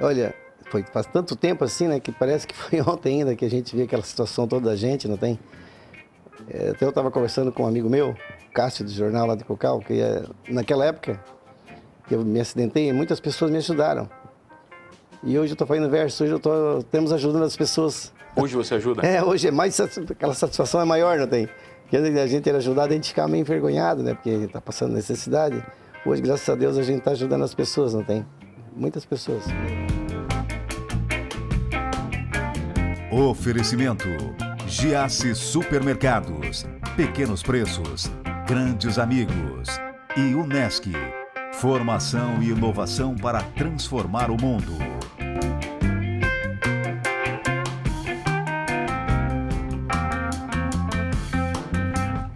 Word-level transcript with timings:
Olha, 0.00 0.34
foi 0.70 0.82
faz 0.82 1.06
tanto 1.06 1.36
tempo 1.36 1.64
assim, 1.64 1.86
né, 1.86 2.00
que 2.00 2.10
parece 2.10 2.46
que 2.46 2.54
foi 2.54 2.80
ontem 2.86 3.20
ainda 3.20 3.36
que 3.36 3.44
a 3.44 3.50
gente 3.50 3.76
vê 3.76 3.84
aquela 3.84 4.02
situação 4.02 4.46
toda 4.46 4.70
da 4.70 4.76
gente, 4.76 5.06
não 5.06 5.16
tem? 5.16 5.38
É, 6.48 6.70
até 6.70 6.84
eu 6.84 6.90
estava 6.90 7.10
conversando 7.10 7.52
com 7.52 7.62
um 7.62 7.66
amigo 7.66 7.88
meu, 7.88 8.14
Cássio, 8.52 8.84
do 8.84 8.90
jornal 8.90 9.26
lá 9.26 9.34
de 9.34 9.44
Cocal, 9.44 9.80
que 9.80 10.00
é, 10.00 10.24
naquela 10.48 10.84
época 10.84 11.20
que 12.06 12.14
eu 12.14 12.24
me 12.24 12.40
acidentei, 12.40 12.92
muitas 12.92 13.20
pessoas 13.20 13.50
me 13.50 13.56
ajudaram. 13.58 14.08
E 15.22 15.38
hoje 15.38 15.52
eu 15.52 15.54
estou 15.54 15.66
fazendo 15.66 15.88
verso, 15.88 16.24
hoje 16.24 16.32
eu 16.32 16.40
tô, 16.40 16.82
temos 16.90 17.12
ajudando 17.12 17.44
as 17.44 17.56
pessoas. 17.56 18.12
Hoje 18.36 18.54
você 18.54 18.74
ajuda? 18.74 19.00
É, 19.06 19.22
hoje 19.22 19.48
é 19.48 19.50
mais, 19.50 19.78
aquela 19.80 20.34
satisfação 20.34 20.80
é 20.80 20.84
maior, 20.84 21.18
não 21.18 21.26
tem? 21.26 21.48
Porque 21.82 21.96
a 21.96 22.26
gente 22.26 22.48
era 22.48 22.58
ajudado, 22.58 22.92
a 22.92 22.96
gente 22.96 23.08
ficava 23.08 23.28
meio 23.28 23.42
envergonhado, 23.42 24.02
né? 24.02 24.14
Porque 24.14 24.30
está 24.30 24.60
passando 24.60 24.92
necessidade. 24.92 25.64
Hoje, 26.04 26.20
graças 26.20 26.48
a 26.48 26.54
Deus, 26.54 26.76
a 26.76 26.82
gente 26.82 26.98
está 26.98 27.12
ajudando 27.12 27.44
as 27.44 27.54
pessoas, 27.54 27.94
não 27.94 28.02
tem? 28.02 28.26
Muitas 28.74 29.04
pessoas. 29.04 29.44
Oferecimento: 33.16 34.08
Giasse 34.66 35.36
Supermercados, 35.36 36.66
Pequenos 36.96 37.44
Preços, 37.44 38.10
Grandes 38.44 38.98
Amigos 38.98 39.68
e 40.16 40.34
Unesc. 40.34 40.90
Formação 41.52 42.42
e 42.42 42.48
inovação 42.48 43.14
para 43.14 43.40
transformar 43.40 44.32
o 44.32 44.36
mundo. 44.36 44.72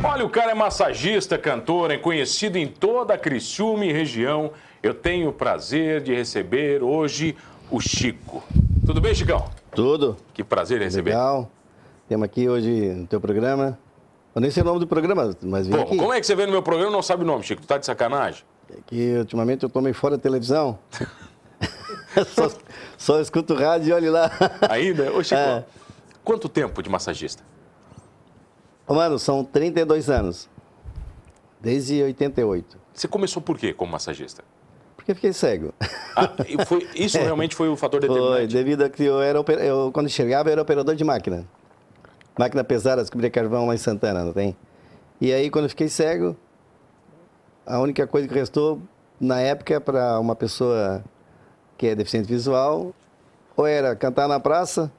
Olha, 0.05 0.25
o 0.25 0.31
cara 0.31 0.53
é 0.53 0.55
massagista, 0.55 1.37
cantor, 1.37 1.91
é 1.91 1.99
conhecido 1.99 2.57
em 2.57 2.69
toda 2.69 3.15
a 3.15 3.19
Criciúma 3.19 3.85
e 3.85 3.93
região. 3.93 4.53
Eu 4.81 4.95
tenho 4.95 5.31
o 5.31 5.33
prazer 5.33 6.01
de 6.03 6.15
receber 6.15 6.85
hoje 6.85 7.35
o 7.69 7.81
Chico. 7.81 8.45
Tudo 8.87 9.01
bem, 9.01 9.13
Chicão? 9.13 9.58
Tudo. 9.79 10.17
Que 10.35 10.43
prazer 10.43 10.81
receber. 10.81 11.11
Legal. 11.11 11.49
Temos 12.09 12.25
aqui 12.25 12.49
hoje 12.49 12.69
no 12.95 13.07
teu 13.07 13.21
programa. 13.21 13.79
Eu 14.35 14.41
nem 14.41 14.51
sei 14.51 14.65
o 14.65 14.67
nome 14.67 14.81
do 14.81 14.89
programa, 14.89 15.37
mas 15.41 15.69
Pô, 15.69 15.77
aqui. 15.83 15.97
como 15.97 16.13
é 16.13 16.19
que 16.19 16.27
você 16.27 16.35
vê 16.35 16.47
no 16.47 16.51
meu 16.51 16.65
programa 16.65 16.91
e 16.91 16.93
não 16.93 17.01
sabe 17.01 17.23
o 17.23 17.27
nome, 17.27 17.45
Chico? 17.45 17.63
Tu 17.63 17.69
tá 17.69 17.79
de 17.79 17.87
sacanagem? 17.87 18.43
É 18.71 18.81
que 18.85 19.15
ultimamente 19.19 19.63
eu 19.63 19.69
tô 19.69 19.81
meio 19.81 19.95
fora 19.95 20.17
da 20.17 20.21
televisão. 20.25 20.77
só, 22.35 22.51
só 22.97 23.21
escuto 23.21 23.55
rádio 23.55 23.91
e 23.91 23.93
olhe 23.93 24.11
lá. 24.11 24.29
Ainda? 24.69 25.13
Ô, 25.13 25.23
Chico, 25.23 25.37
É. 25.41 25.65
quanto 26.25 26.49
tempo 26.49 26.83
de 26.83 26.91
massagista? 26.91 27.45
Ô, 28.85 28.95
Mano, 28.95 29.17
são 29.17 29.45
32 29.45 30.11
anos. 30.11 30.49
Desde 31.61 32.03
88. 32.03 32.77
Você 32.93 33.07
começou 33.07 33.41
por 33.41 33.57
quê 33.57 33.73
como 33.73 33.93
massagista? 33.93 34.43
Porque 35.09 35.15
fiquei 35.15 35.33
cego. 35.33 35.73
Ah, 36.15 36.29
foi- 36.67 36.87
isso 36.95 37.17
realmente 37.25 37.57
foi 37.57 37.67
o 37.71 37.77
fator 37.77 37.99
Foi, 37.99 38.11
determinante? 38.11 38.53
devido 38.55 38.83
a 38.83 38.91
que 38.91 39.03
eu 39.05 39.23
era, 39.23 39.39
eu, 39.65 39.91
quando 39.91 40.05
enxergava, 40.07 40.51
eu 40.51 40.53
era 40.53 40.61
operador 40.61 40.95
de 40.95 41.03
máquina. 41.03 41.47
Máquina 42.39 42.63
pesada, 42.63 43.01
descobria 43.01 43.31
carvão 43.31 43.67
lá 43.67 43.75
em 43.75 43.79
Santana, 43.79 44.23
não 44.23 44.35
tem? 44.35 44.55
E 45.19 45.33
aí, 45.33 45.49
quando 45.49 45.65
eu 45.65 45.71
fiquei 45.71 45.89
cego, 45.89 46.37
a 47.67 47.81
única 47.81 48.07
coisa 48.07 48.29
que 48.29 48.35
restou, 48.35 48.83
na 49.19 49.41
época, 49.41 49.81
para 49.81 50.21
uma 50.21 50.37
pessoa 50.37 51.03
que 51.79 51.87
é 51.87 51.95
deficiente 51.95 52.29
visual, 52.29 52.95
ou 53.57 53.67
era 53.67 53.97
cantar 53.97 54.29
na 54.29 54.39
praça, 54.39 54.93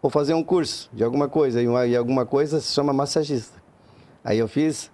ou 0.00 0.08
fazer 0.08 0.34
um 0.34 0.42
curso 0.44 0.88
de 0.92 1.02
alguma 1.02 1.28
coisa. 1.28 1.60
E, 1.60 1.66
uma, 1.66 1.84
e 1.84 1.96
alguma 1.96 2.24
coisa 2.24 2.60
se 2.60 2.72
chama 2.72 2.92
massagista. 2.92 3.60
Aí 4.22 4.38
eu 4.38 4.46
fiz, 4.46 4.88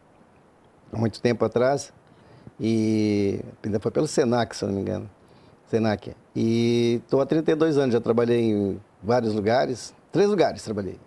há 0.91 0.97
muito 0.97 1.21
tempo 1.21 1.45
atrás, 1.45 1.93
e 2.61 3.41
ainda 3.65 3.81
foi 3.81 3.91
pelo 3.91 4.07
Senac, 4.07 4.57
se 4.57 4.65
não 4.65 4.73
me 4.73 4.81
engano. 4.81 5.09
Senac. 5.69 6.15
E 6.37 7.01
estou 7.05 7.21
há 7.21 7.27
32 7.27 7.79
anos, 7.79 7.95
já 7.95 8.01
trabalhei 8.01 8.41
em 8.41 8.81
vários 9.03 9.35
lugares, 9.35 9.95
três 10.11 10.29
lugares 10.29 10.63
trabalhei. 10.63 10.99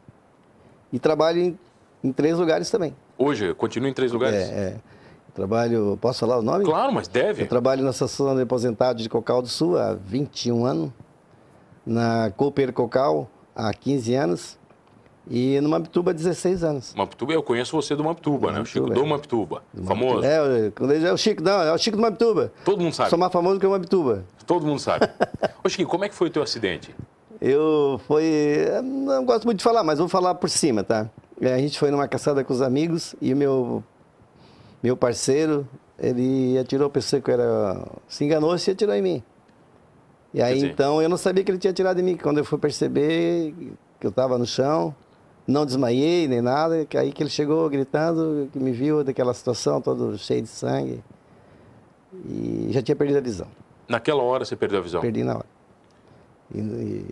E 0.92 1.00
trabalho 1.00 1.40
em, 1.42 1.60
em 2.04 2.12
três 2.12 2.38
lugares 2.38 2.70
também. 2.70 2.96
Hoje, 3.18 3.54
continua 3.54 3.90
em 3.90 3.94
três 3.94 4.12
lugares? 4.12 4.50
É, 4.50 4.54
é. 4.54 4.76
Trabalho, 5.34 5.98
posso 6.02 6.20
falar 6.20 6.40
o 6.40 6.42
nome? 6.42 6.64
Claro, 6.64 6.94
mas 6.94 7.08
deve. 7.08 7.44
Eu 7.44 7.48
trabalho 7.48 7.84
na 7.84 7.90
Associação 7.90 8.36
de 8.36 8.42
Aposentados 8.42 9.04
de 9.04 9.10
Cocal 9.10 9.42
do 9.42 9.50
Sul 9.50 9.78
há 9.78 9.94
21 9.94 10.66
anos, 10.66 10.92
na 11.86 12.32
Cooper 12.32 12.72
Cocal 12.72 13.30
há 13.54 13.74
15 13.74 14.16
anos 14.16 14.58
e 15.30 15.60
no 15.60 15.70
Mapituba 15.70 16.12
há 16.12 16.14
16 16.14 16.64
anos. 16.64 16.94
Mamptuba, 16.96 17.34
eu 17.34 17.42
conheço 17.42 17.76
você 17.76 17.96
do 17.96 18.04
Mamptuba, 18.04 18.52
né? 18.52 18.60
O 18.62 18.66
Chico 18.66 18.88
Mamptuba, 18.88 19.02
do 19.02 19.06
é. 19.06 19.10
Mamptuba. 19.10 19.64
Famoso. 19.84 20.26
É, 20.26 20.72
quando 20.76 20.92
ele 20.92 21.08
é 21.08 21.12
o 21.12 21.18
Chico, 21.18 21.42
não, 21.42 21.62
é 21.62 21.74
o 21.74 21.78
Chico 21.78 21.98
do 21.98 22.02
Mapituba. 22.02 22.52
Todo 22.64 22.82
mundo 22.82 22.94
sabe. 22.94 23.10
Sou 23.10 23.18
mais 23.18 23.32
famoso 23.32 23.60
que 23.60 23.66
o 23.66 23.72
Mapituba. 23.72 24.24
Todo 24.46 24.66
mundo 24.66 24.80
sabe. 24.80 25.10
Ô, 25.64 25.70
Chiquinho, 25.70 25.88
como 25.88 26.06
é 26.06 26.10
que 26.10 26.16
foi 26.16 26.28
o 26.28 26.32
teu 26.32 26.44
acidente? 26.44 26.96
Eu 27.42 28.00
foi. 28.08 28.68
Não 28.84 29.26
gosto 29.26 29.46
muito 29.46 29.58
de 29.58 29.64
falar, 29.64 29.84
mas 29.84 30.00
vou 30.00 30.08
falar 30.08 30.36
por 30.36 30.50
cima, 30.50 30.84
tá? 30.84 31.10
É, 31.42 31.54
A 31.54 31.58
gente 31.58 31.80
foi 31.80 31.90
numa 31.90 32.08
caçada 32.08 32.44
com 32.44 32.54
os 32.54 32.62
amigos 32.62 33.16
e 33.20 33.34
o 33.34 33.38
meu, 33.38 33.84
meu 34.82 34.96
parceiro, 34.96 35.68
ele 35.98 36.58
atirou, 36.58 36.90
pensei 36.90 37.20
que 37.20 37.32
era. 37.32 37.84
Se 38.08 38.24
enganou-se 38.24 38.70
e 38.70 38.74
atirou 38.74 38.94
em 38.94 39.02
mim. 39.02 39.24
E 40.34 40.42
aí 40.42 40.64
então 40.66 41.02
eu 41.02 41.08
não 41.08 41.18
sabia 41.18 41.44
que 41.44 41.52
ele 41.52 41.58
tinha 41.58 41.72
atirado 41.72 42.00
em 42.00 42.04
mim. 42.04 42.18
Quando 42.18 42.38
eu 42.38 42.46
fui 42.46 42.60
perceber 42.60 43.54
que 44.00 44.06
eu 44.06 44.10
estava 44.10 44.38
no 44.38 44.46
chão, 44.46 44.94
não 45.48 45.66
desmaiei 45.66 46.28
nem 46.28 46.42
nada, 46.42 46.86
que 46.86 46.98
aí 46.98 47.12
que 47.12 47.22
ele 47.22 47.30
chegou 47.30 47.70
gritando, 47.70 48.50
que 48.52 48.60
me 48.60 48.72
viu 48.72 49.04
daquela 49.04 49.34
situação, 49.34 49.80
todo 49.80 50.18
cheio 50.18 50.42
de 50.42 50.48
sangue. 50.48 51.04
E 52.26 52.70
já 52.72 52.82
tinha 52.82 52.96
perdido 52.96 53.18
a 53.18 53.22
visão. 53.22 53.48
Naquela 53.88 54.24
hora 54.24 54.44
você 54.44 54.56
perdeu 54.56 54.80
a 54.80 54.82
visão. 54.82 55.02
Perdi 55.02 55.24
na 55.24 55.36
hora. 55.36 55.46
E, 56.54 56.60
e 56.60 57.06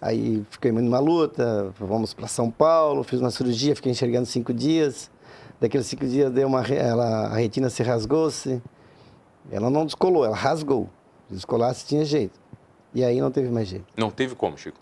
aí 0.00 0.46
fiquei 0.50 0.70
numa 0.72 0.98
luta, 0.98 1.72
fomos 1.74 2.12
para 2.12 2.26
São 2.26 2.50
Paulo, 2.50 3.02
fiz 3.02 3.20
uma 3.20 3.30
cirurgia, 3.30 3.74
fiquei 3.74 3.92
enxergando 3.92 4.26
cinco 4.26 4.52
dias. 4.52 5.10
Daqueles 5.60 5.86
cinco 5.86 6.06
dias 6.06 6.30
deu 6.30 6.46
uma, 6.46 6.62
ela, 6.66 7.26
a 7.26 7.36
retina 7.36 7.70
se 7.70 7.82
rasgou-se. 7.82 8.62
Ela 9.50 9.70
não 9.70 9.86
descolou, 9.86 10.24
ela 10.24 10.36
rasgou. 10.36 10.88
Se 11.28 11.34
descolasse 11.34 11.86
tinha 11.86 12.04
jeito. 12.04 12.38
E 12.94 13.04
aí 13.04 13.20
não 13.20 13.30
teve 13.30 13.48
mais 13.48 13.68
jeito. 13.68 13.86
Não 13.96 14.10
teve 14.10 14.34
como, 14.34 14.56
Chico. 14.56 14.78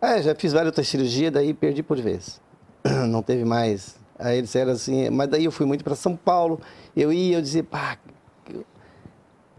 É, 0.00 0.20
já 0.22 0.34
fiz 0.34 0.52
várias 0.52 0.68
outras 0.68 0.86
cirurgias, 0.88 1.32
daí 1.32 1.54
perdi 1.54 1.82
por 1.82 1.98
vez. 1.98 2.40
Não 3.08 3.22
teve 3.22 3.44
mais. 3.44 3.96
Aí 4.18 4.38
eles 4.38 4.48
disseram 4.48 4.72
assim, 4.72 5.10
mas 5.10 5.28
daí 5.28 5.44
eu 5.44 5.52
fui 5.52 5.66
muito 5.66 5.84
para 5.84 5.94
São 5.94 6.16
Paulo. 6.16 6.60
Eu 6.96 7.12
ia, 7.12 7.36
eu 7.36 7.42
dizia, 7.42 7.62
pá. 7.62 7.98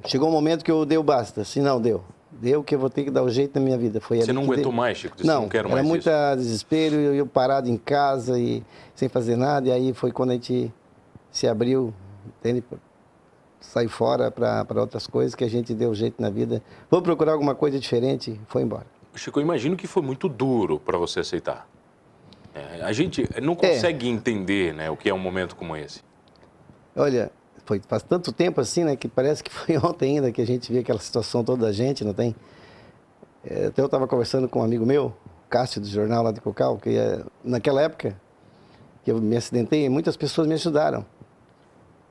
Chegou 0.06 0.30
um 0.30 0.32
momento 0.32 0.64
que 0.64 0.72
eu 0.72 0.86
dei 0.86 0.98
o 0.98 1.04
basta. 1.04 1.42
Assim, 1.42 1.60
não, 1.62 1.82
deu. 1.82 2.04
Deu 2.32 2.64
que 2.64 2.74
eu 2.76 2.80
vou 2.80 2.90
ter 2.90 3.04
que 3.04 3.12
dar 3.12 3.24
o 3.24 3.30
jeito 3.30 3.60
na 3.60 3.66
minha 3.66 3.78
vida. 3.78 4.00
Foi 4.00 4.22
Você 4.22 4.32
não 4.32 4.44
aguentou 4.44 4.66
deu. 4.66 4.72
mais, 4.72 4.98
Chico? 4.98 5.16
Disse, 5.16 5.28
Não, 5.28 5.42
não 5.42 5.50
quero 5.50 5.68
era 5.68 5.76
mais 5.76 5.88
muito 5.88 6.02
isso. 6.10 6.36
desespero, 6.38 6.96
eu, 6.96 7.16
eu 7.16 7.26
parado 7.26 7.68
em 7.70 7.78
casa 7.78 8.40
e 8.40 8.64
sem 8.96 9.10
fazer 9.10 9.36
nada. 9.36 9.68
E 9.68 9.72
aí 9.72 9.94
foi 9.94 10.12
quando 10.12 10.32
a 10.32 10.34
gente 10.34 10.72
se 11.32 11.48
abriu, 11.48 11.94
entende? 12.40 12.64
Saiu 13.60 13.90
fora 13.90 14.32
para 14.32 14.66
outras 14.80 15.08
coisas 15.08 15.36
que 15.36 15.44
a 15.44 15.50
gente 15.50 15.74
deu 15.74 15.94
jeito 15.94 16.22
na 16.22 16.30
vida. 16.30 16.62
Vou 16.90 17.02
procurar 17.02 17.34
alguma 17.34 17.56
coisa 17.56 17.80
diferente, 17.80 18.40
foi 18.48 18.62
embora. 18.62 18.86
Chico, 19.18 19.40
eu 19.40 19.44
imagino 19.44 19.76
que 19.76 19.88
foi 19.88 20.04
muito 20.04 20.28
duro 20.30 20.80
para 20.80 20.98
você 20.98 21.20
aceitar. 21.20 21.68
É, 22.54 22.82
a 22.82 22.92
gente 22.92 23.28
não 23.42 23.56
consegue 23.56 24.08
entender 24.08 24.74
né, 24.74 24.90
o 24.90 24.98
que 24.98 25.10
é 25.10 25.14
um 25.14 25.20
momento 25.20 25.56
como 25.56 25.76
esse. 25.76 26.02
Olha, 26.96 27.32
foi 27.66 27.80
faz 27.88 28.02
tanto 28.02 28.32
tempo 28.32 28.60
assim, 28.60 28.84
né, 28.84 28.96
que 28.96 29.08
parece 29.08 29.44
que 29.44 29.52
foi 29.52 29.78
ontem 29.84 30.16
ainda 30.16 30.32
que 30.32 30.42
a 30.42 30.46
gente 30.46 30.72
vê 30.72 30.80
aquela 30.80 31.00
situação 31.00 31.44
toda 31.44 31.68
da 31.68 31.72
gente, 31.72 32.04
não 32.04 32.14
tem? 32.14 32.36
É, 33.46 33.68
até 33.68 33.82
eu 33.82 33.86
estava 33.86 34.08
conversando 34.08 34.50
com 34.50 34.60
um 34.60 34.64
amigo 34.64 34.86
meu, 34.86 35.16
Cássio, 35.50 35.80
do 35.80 35.88
jornal 35.88 36.24
lá 36.24 36.32
de 36.32 36.42
Cocal, 36.42 36.78
que 36.78 36.98
é, 36.98 37.24
naquela 37.44 37.82
época 37.82 38.20
que 39.04 39.12
eu 39.12 39.22
me 39.22 39.38
acidentei, 39.38 39.88
muitas 39.88 40.18
pessoas 40.18 40.48
me 40.48 40.54
ajudaram. 40.56 41.06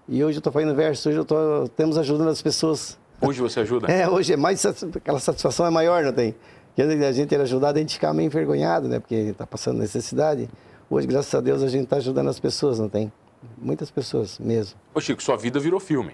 E 0.09 0.22
hoje 0.22 0.37
eu 0.37 0.41
estou 0.41 0.53
fazendo 0.53 0.75
verso, 0.75 1.09
hoje 1.09 1.19
eu 1.19 1.25
tô, 1.25 1.69
temos 1.77 1.99
ajudando 1.99 2.28
as 2.28 2.41
pessoas. 2.41 2.97
Hoje 3.21 3.41
você 3.41 3.61
ajuda? 3.61 3.87
É, 3.93 4.09
hoje 4.09 4.33
é 4.33 4.37
mais, 4.37 4.65
aquela 4.65 5.19
satisfação 5.19 5.66
é 5.66 5.71
maior, 5.71 6.04
não 6.04 6.13
tem? 6.13 6.34
Que 6.77 6.83
antes 6.83 7.03
a 7.03 7.11
gente 7.11 7.34
era 7.34 7.45
ajudado, 7.45 7.78
a 7.78 7.81
gente 7.81 7.95
ficava 7.95 8.13
meio 8.13 8.27
envergonhado, 8.27 8.87
né, 8.87 9.01
porque 9.01 9.15
está 9.15 9.47
passando 9.47 9.78
necessidade. 9.78 10.47
Hoje, 10.91 11.07
graças 11.07 11.34
a 11.34 11.41
Deus, 11.41 11.63
a 11.63 11.69
gente 11.69 11.84
está 11.84 11.97
ajudando 11.97 12.28
as 12.28 12.39
pessoas, 12.39 12.78
não 12.78 12.89
tem? 12.89 13.11
Muitas 13.57 13.91
pessoas 13.91 14.39
mesmo. 14.39 14.78
Ô, 14.95 15.01
Chico, 15.01 15.23
sua 15.23 15.39
vida 15.39 15.59
virou 15.59 15.81
filme. 15.81 16.13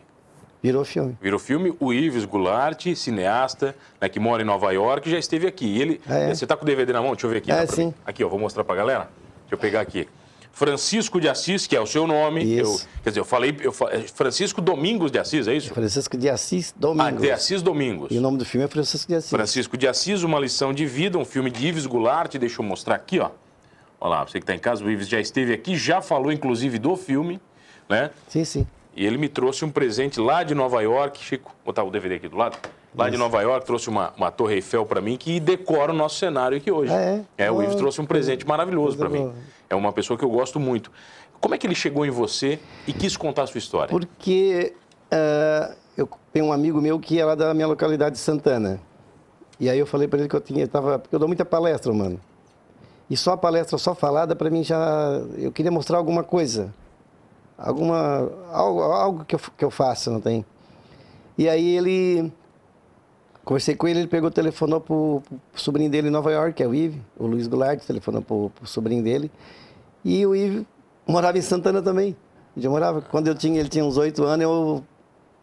Virou 0.63 0.85
filme. 0.85 1.19
Virou 1.21 1.41
filme, 1.41 1.75
o 1.81 1.93
Ives 1.93 2.25
Goulart, 2.25 2.87
cineasta, 2.95 3.75
né, 4.01 4.09
que 4.09 4.21
mora 4.21 4.41
em 4.43 4.45
Nova 4.45 4.71
York, 4.71 5.11
já 5.11 5.19
esteve 5.19 5.49
aqui. 5.49 5.81
Ele, 5.81 6.01
Ah, 6.09 6.17
é? 6.17 6.33
Você 6.35 6.47
tá 6.47 6.57
com 6.57 6.63
o 6.63 6.67
DVD 6.67 6.93
na 6.93 7.03
mão? 7.03 7.11
Deixa 7.11 7.27
eu 7.27 7.31
ver 7.31 7.39
aqui. 7.39 7.51
É, 7.51 7.67
sim. 7.67 7.87
mim? 7.87 7.95
Aqui, 8.07 8.23
ó, 8.23 8.29
vou 8.29 8.39
mostrar 8.39 8.63
pra 8.63 8.77
galera. 8.77 9.09
Deixa 9.41 9.55
eu 9.55 9.59
pegar 9.59 9.81
aqui. 9.81 10.09
Francisco 10.53 11.19
de 11.21 11.29
Assis, 11.29 11.67
que 11.67 11.75
é 11.75 11.81
o 11.81 11.87
seu 11.87 12.07
nome. 12.07 12.45
Isso. 12.45 12.85
Eu, 12.85 13.03
quer 13.03 13.11
dizer, 13.11 13.21
eu 13.21 13.25
falei. 13.25 13.57
Eu, 13.61 13.75
é 13.91 14.01
Francisco 14.01 14.61
Domingos 14.61 15.11
de 15.11 15.19
Assis, 15.19 15.49
é 15.49 15.55
isso? 15.55 15.73
Francisco 15.73 16.17
de 16.17 16.29
Assis 16.29 16.71
Ah, 16.77 16.81
Domingos. 16.81 17.21
de 17.23 17.31
Assis 17.31 17.63
Domingos. 17.63 18.09
E 18.13 18.19
o 18.19 18.21
nome 18.21 18.37
do 18.39 18.45
filme 18.45 18.65
é 18.65 18.69
Francisco 18.69 19.09
de 19.09 19.15
Assis. 19.17 19.31
Francisco 19.31 19.77
de 19.77 19.89
Assis, 19.89 20.23
Uma 20.23 20.39
Lição 20.39 20.73
de 20.73 20.85
Vida, 20.87 21.17
um 21.19 21.25
filme 21.25 21.51
de 21.51 21.67
Ives 21.67 21.87
Goulart. 21.87 22.37
Deixa 22.37 22.61
eu 22.61 22.65
mostrar 22.67 22.95
aqui, 22.97 23.19
ó. 23.19 23.31
Olha 24.01 24.11
lá, 24.11 24.25
você 24.25 24.33
que 24.39 24.45
está 24.45 24.55
em 24.55 24.59
casa, 24.59 24.85
o 24.85 24.91
Ives 24.91 25.09
já 25.09 25.21
esteve 25.21 25.53
aqui, 25.55 25.77
já 25.77 26.03
falou 26.03 26.31
inclusive 26.33 26.79
do 26.79 26.97
filme, 26.97 27.41
né? 27.89 28.11
Sim, 28.29 28.45
sim. 28.45 28.67
E 28.95 29.07
ele 29.07 29.17
me 29.17 29.29
trouxe 29.29 29.65
um 29.65 29.71
presente 29.71 30.21
lá 30.21 30.43
de 30.43 30.55
Nova 30.55 30.83
York. 30.83 31.25
Chico, 31.25 31.51
vou 31.65 31.73
botar 31.73 31.83
o 31.83 31.91
DVD 31.91 32.17
aqui 32.17 32.29
do 32.29 32.37
lado. 32.37 32.59
Lá 32.95 33.09
de 33.09 33.17
Nova 33.17 33.41
York, 33.43 33.67
trouxe 33.67 33.89
uma, 33.89 34.13
uma 34.17 34.31
Torre 34.31 34.57
Eiffel 34.57 34.85
para 34.87 35.01
mim 35.01 35.17
que 35.17 35.41
decora 35.41 35.93
o 35.93 35.95
nosso 35.95 36.17
cenário 36.17 36.57
aqui 36.57 36.71
hoje. 36.71 36.93
Ah, 36.93 37.01
é? 37.01 37.25
É, 37.39 37.51
o 37.51 37.57
Oh, 37.57 37.63
Ives 37.63 37.77
trouxe 37.77 38.01
um 38.01 38.07
presente 38.07 38.47
maravilhoso 38.47 38.97
para 38.97 39.09
mim. 39.09 39.33
É 39.69 39.75
uma 39.75 39.93
pessoa 39.93 40.19
que 40.19 40.25
eu 40.25 40.31
gosto 40.31 40.61
muito. 40.61 40.91
Como 41.41 41.55
é 41.55 41.59
que 41.59 41.67
ele 41.67 41.75
chegou 41.75 42.07
em 42.07 42.11
você 42.11 42.59
e 42.87 42.93
quis 42.93 43.17
contar 43.17 43.43
a 43.43 43.47
sua 43.47 43.59
história? 43.59 43.89
Porque 43.89 44.75
ah, 45.11 45.75
eu 45.97 46.09
tenho 46.33 46.47
um 46.47 46.53
amigo 46.53 46.81
meu 46.81 46.99
que 46.99 47.19
é 47.19 47.25
lá 47.25 47.35
da 47.35 47.53
minha 47.53 47.67
localidade 47.67 48.15
de 48.15 48.21
Santana. 48.21 48.81
E 49.61 49.69
aí 49.69 49.79
eu 49.79 49.87
falei 49.87 50.09
para 50.09 50.19
ele 50.19 50.29
que 50.29 50.35
eu 50.35 50.41
tinha, 50.41 50.67
tava, 50.67 50.99
porque 50.99 51.15
eu 51.15 51.19
dou 51.19 51.29
muita 51.29 51.45
palestra, 51.45 51.93
mano. 51.93 52.19
E 53.09 53.17
só 53.17 53.33
a 53.33 53.37
palestra, 53.37 53.77
só 53.77 53.95
falada, 53.95 54.35
para 54.35 54.49
mim 54.49 54.65
já, 54.65 55.21
eu 55.37 55.53
queria 55.53 55.71
mostrar 55.71 55.99
alguma 55.99 56.25
coisa. 56.25 56.73
Alguma, 57.59 58.31
algo, 58.51 58.81
algo 58.83 59.25
que, 59.25 59.35
eu, 59.35 59.41
que 59.57 59.65
eu 59.65 59.71
faça, 59.71 60.11
não 60.11 60.21
tem? 60.21 60.45
E 61.37 61.49
aí 61.49 61.77
ele, 61.77 62.33
conversei 63.45 63.75
com 63.75 63.89
ele, 63.89 64.01
ele 64.01 64.09
pegou, 64.09 64.31
telefonou 64.31 64.81
pro, 64.81 65.23
pro 65.51 65.61
sobrinho 65.61 65.91
dele 65.91 66.09
em 66.09 66.11
Nova 66.11 66.31
York, 66.31 66.55
que 66.55 66.63
é 66.63 66.67
o 66.67 66.75
Ive, 66.75 67.01
o 67.17 67.27
Luiz 67.27 67.47
Goulart, 67.47 67.81
telefonou 67.85 68.23
pro, 68.23 68.51
pro 68.55 68.67
sobrinho 68.67 69.03
dele. 69.03 69.31
E 70.05 70.25
o 70.27 70.35
Ive 70.35 70.67
morava 71.07 71.39
em 71.39 71.43
Santana 71.43 71.83
também. 71.83 72.17
Já 72.57 72.69
morava. 72.69 73.01
Quando 73.01 73.29
eu 73.29 73.35
tinha, 73.35 73.59
ele 73.59 73.69
tinha 73.69 73.85
uns 73.85 73.97
oito 73.97 74.25
anos, 74.25 74.45
eu, 74.45 74.85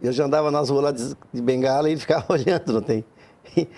eu 0.01 0.11
já 0.11 0.25
andava 0.25 0.51
nas 0.51 0.69
ruas 0.69 0.83
lá 0.83 0.91
de, 0.91 1.15
de 1.33 1.41
bengala 1.41 1.89
e 1.89 1.93
ele 1.93 1.99
ficava 2.01 2.25
olhando, 2.29 2.73
não 2.73 2.81
tem? 2.81 3.03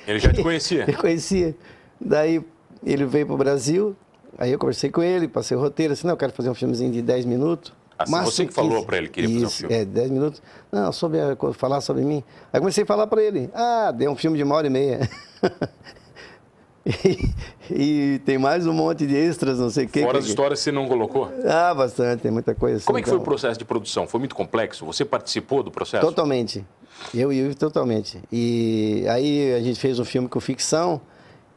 Ele 0.08 0.20
já 0.20 0.34
te 0.34 0.44
conhecia? 0.44 0.84
Ele 0.88 0.98
conhecia. 0.98 1.56
Daí 2.00 2.44
ele 2.86 3.06
veio 3.06 3.26
para 3.26 3.36
o 3.36 3.38
Brasil, 3.38 3.96
aí 4.38 4.52
eu 4.52 4.60
conversei 4.60 4.90
com 4.90 5.04
ele, 5.04 5.28
passei 5.28 5.56
o 5.56 5.60
roteiro, 5.60 5.94
assim, 5.94 6.08
não, 6.08 6.14
eu 6.14 6.18
quero 6.18 6.34
fazer 6.34 6.50
um 6.50 6.54
filmezinho 6.54 6.92
de 6.92 7.02
10 7.02 7.26
minutos. 7.26 7.72
Ah, 7.98 8.06
você 8.06 8.12
máximo 8.12 8.48
que 8.48 8.54
falou 8.54 8.72
15. 8.72 8.86
pra 8.86 8.98
ele 8.98 9.08
que 9.08 9.14
queria 9.14 9.30
fazer 9.30 9.46
um 9.46 9.48
Isso, 9.48 9.58
filme. 9.58 9.76
É, 9.76 9.86
10 9.86 10.10
minutos. 10.12 10.42
Não, 10.72 10.92
sobre 10.92 11.20
a- 11.20 11.38
falar 11.54 11.82
sobre 11.82 12.04
mim. 12.04 12.24
Aí 12.52 12.60
comecei 12.60 12.84
a 12.84 12.88
falar 12.88 13.06
para 13.08 13.22
ele. 13.22 13.50
Ah, 13.54 13.92
deu 13.92 14.12
um 14.12 14.16
filme 14.16 14.38
de 14.38 14.44
uma 14.44 14.56
hora 14.56 14.66
e 14.68 14.70
meia. 14.72 15.08
e, 16.84 17.30
e 17.70 18.20
tem 18.26 18.38
mais 18.40 18.66
um 18.66 18.74
monte 18.74 19.06
de 19.06 19.16
extras, 19.16 19.60
não 19.60 19.70
sei 19.70 19.86
o 19.86 19.90
que. 19.90 20.02
Fora 20.02 20.18
as 20.18 20.26
histórias 20.26 20.60
que 20.60 20.64
você 20.64 20.72
não 20.72 20.88
colocou. 20.88 21.32
Ah, 21.48 21.74
bastante, 21.74 22.22
tem 22.22 22.32
muita 22.32 22.56
coisa 22.56 22.78
assim. 22.78 22.86
Como 22.86 22.98
é 22.98 23.02
que 23.02 23.08
foi 23.08 23.18
o 23.18 23.22
então- 23.22 23.26
processo 23.26 23.60
de 23.60 23.66
produção? 23.66 24.08
Foi 24.08 24.20
muito 24.20 24.34
complexo? 24.36 24.86
Você 24.86 25.06
participou 25.06 25.62
do 25.62 25.70
processo? 25.70 26.06
Totalmente. 26.06 26.66
Eu 27.14 27.32
e 27.32 27.42
o 27.42 27.46
Ivo 27.48 27.56
totalmente. 27.56 28.20
E 28.32 29.06
aí 29.10 29.54
a 29.54 29.60
gente 29.62 29.80
fez 29.80 30.00
um 30.00 30.06
filme 30.06 30.28
com 30.28 30.40
ficção, 30.40 31.00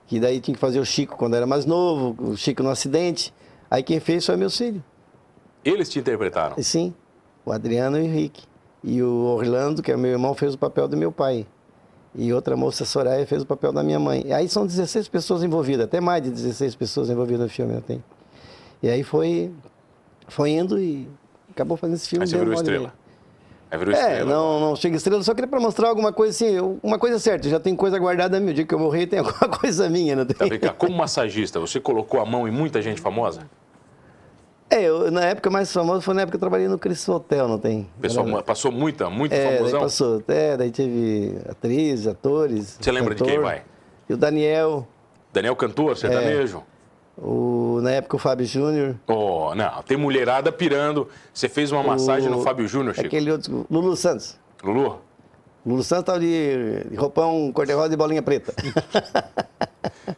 que 0.06 0.20
daí 0.20 0.40
tinha 0.40 0.54
que 0.54 0.60
fazer 0.60 0.78
o 0.78 0.84
Chico 0.84 1.16
quando 1.16 1.34
era 1.36 1.46
mais 1.46 1.64
novo, 1.64 2.14
o 2.32 2.36
Chico 2.36 2.62
no 2.62 2.68
acidente. 2.70 3.32
Aí 3.70 3.82
quem 3.82 3.98
fez 4.00 4.24
foi 4.26 4.36
meu 4.36 4.50
filho. 4.50 4.82
Eles 5.64 5.88
te 5.88 5.98
interpretaram. 5.98 6.56
Sim, 6.62 6.94
o 7.44 7.52
Adriano 7.52 7.96
e 7.98 8.02
o 8.02 8.04
Henrique. 8.04 8.44
E 8.82 9.02
o 9.02 9.12
Orlando, 9.24 9.82
que 9.82 9.90
é 9.90 9.96
meu 9.96 10.10
irmão, 10.10 10.34
fez 10.34 10.54
o 10.54 10.58
papel 10.58 10.86
do 10.86 10.96
meu 10.96 11.10
pai. 11.10 11.46
E 12.14 12.32
outra 12.32 12.56
moça, 12.56 12.84
Soraya, 12.84 13.26
fez 13.26 13.42
o 13.42 13.46
papel 13.46 13.72
da 13.72 13.82
minha 13.82 13.98
mãe. 13.98 14.22
E 14.26 14.32
aí 14.32 14.48
são 14.48 14.66
16 14.66 15.08
pessoas 15.08 15.42
envolvidas, 15.42 15.84
até 15.86 16.00
mais 16.00 16.22
de 16.22 16.30
16 16.30 16.74
pessoas 16.76 17.08
envolvidas 17.10 17.40
no 17.42 17.48
filme. 17.48 17.74
Eu 17.74 17.80
tenho. 17.80 18.04
E 18.82 18.88
aí 18.88 19.02
foi, 19.02 19.50
foi 20.28 20.50
indo 20.50 20.78
e 20.78 21.08
acabou 21.50 21.76
fazendo 21.76 21.96
esse 21.96 22.08
filme. 22.08 22.24
Aí 22.24 22.28
você 22.30 22.38
virou 22.38 22.52
estrela. 22.54 22.92
Aí 23.70 23.78
virou 23.78 23.94
É, 23.94 23.98
estrela. 23.98 24.30
não, 24.30 24.60
não 24.60 24.76
chega 24.76 24.96
estrela, 24.96 25.22
só 25.22 25.34
queria 25.34 25.48
para 25.48 25.58
mostrar 25.58 25.88
alguma 25.88 26.12
coisa 26.12 26.30
assim, 26.30 26.78
uma 26.82 26.98
coisa 26.98 27.18
certa, 27.18 27.48
já 27.48 27.58
tem 27.58 27.74
coisa 27.74 27.98
guardada 27.98 28.38
meu, 28.38 28.50
o 28.50 28.54
dia 28.54 28.64
que 28.64 28.72
eu 28.74 28.78
morrer 28.78 29.06
tem 29.06 29.18
alguma 29.20 29.48
coisa 29.58 29.88
minha, 29.88 30.14
não 30.14 30.24
Tá, 30.26 30.34
tem? 30.34 30.50
vem 30.50 30.60
cá, 30.60 30.72
como 30.72 30.94
massagista, 30.96 31.58
você 31.58 31.80
colocou 31.80 32.20
a 32.20 32.26
mão 32.26 32.46
em 32.46 32.50
muita 32.52 32.80
gente 32.82 33.00
famosa? 33.00 33.48
É, 34.70 34.82
eu, 34.82 35.10
na 35.10 35.24
época 35.26 35.50
mais 35.50 35.72
famosa 35.72 36.00
foi 36.00 36.14
na 36.14 36.22
época 36.22 36.32
que 36.32 36.36
eu 36.36 36.40
trabalhei 36.40 36.66
no 36.68 36.78
Cristo 36.78 37.12
Hotel, 37.12 37.46
não 37.46 37.58
tem? 37.58 37.86
Pessoal 38.00 38.26
Era- 38.26 38.42
passou 38.42 38.72
muita, 38.72 39.08
muito 39.10 39.32
É, 39.32 39.56
famosão? 39.58 39.80
passou, 39.80 40.22
é, 40.26 40.56
daí 40.56 40.70
teve 40.70 41.36
atrizes, 41.48 42.06
atores. 42.06 42.78
Você 42.80 42.90
lembra 42.90 43.14
de 43.14 43.22
quem, 43.22 43.38
vai? 43.38 43.62
E 44.08 44.14
o 44.14 44.16
Daniel, 44.16 44.86
Daniel 45.32 45.54
Cantor, 45.54 45.96
sertanejo? 45.96 46.62
o, 47.16 47.78
na 47.82 47.92
época 47.92 48.16
o 48.16 48.18
Fábio 48.18 48.46
Júnior. 48.46 48.96
Oh, 49.06 49.54
não, 49.54 49.82
tem 49.82 49.96
mulherada 49.96 50.50
pirando. 50.50 51.08
Você 51.32 51.48
fez 51.48 51.70
uma 51.70 51.82
massagem 51.82 52.28
o- 52.28 52.32
no 52.32 52.42
Fábio 52.42 52.66
Júnior, 52.66 52.94
Chico? 52.94 53.06
Aquele 53.06 53.30
outro, 53.30 53.66
Lulu 53.70 53.94
Santos. 53.96 54.36
Lulu? 54.62 54.98
Lulu 55.66 55.82
Santos 55.82 56.04
tava 56.04 56.20
de, 56.20 56.86
roupão 56.96 57.50
cor-de-rosa 57.52 57.94
e 57.94 57.96
bolinha 57.96 58.22
preta. 58.22 58.52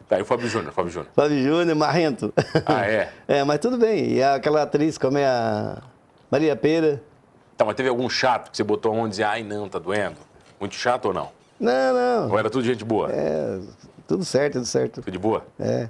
Tá, 0.07 0.19
e 0.19 0.21
o 0.21 0.25
Fábio 0.25 0.47
Júnior, 0.47 0.73
Fábio 0.73 0.91
Júnior. 0.91 1.11
Fábio 1.15 1.41
Júnior, 1.41 1.75
marrento. 1.75 2.33
Ah, 2.65 2.85
é? 2.85 3.11
É, 3.27 3.43
mas 3.43 3.59
tudo 3.59 3.77
bem. 3.77 4.13
E 4.13 4.23
aquela 4.23 4.63
atriz, 4.63 4.97
como 4.97 5.17
é 5.17 5.25
a 5.25 5.81
Maria 6.29 6.55
Pera. 6.55 7.01
Tá, 7.55 7.65
mas 7.65 7.75
teve 7.75 7.89
algum 7.89 8.09
chato 8.09 8.51
que 8.51 8.57
você 8.57 8.63
botou 8.63 8.91
a 8.91 8.95
mão 8.95 9.07
e 9.07 9.09
dizia, 9.09 9.29
ai 9.29 9.43
não, 9.43 9.67
tá 9.67 9.79
doendo? 9.79 10.17
Muito 10.59 10.75
chato 10.75 11.05
ou 11.05 11.13
não? 11.13 11.29
Não, 11.59 11.93
não. 11.93 12.31
Ou 12.31 12.39
era 12.39 12.49
tudo 12.49 12.63
gente 12.65 12.83
boa? 12.83 13.09
É, 13.11 13.59
tudo 14.07 14.23
certo, 14.23 14.53
tudo 14.53 14.65
certo. 14.65 15.01
Tudo 15.01 15.11
de 15.11 15.17
boa? 15.17 15.45
É. 15.59 15.89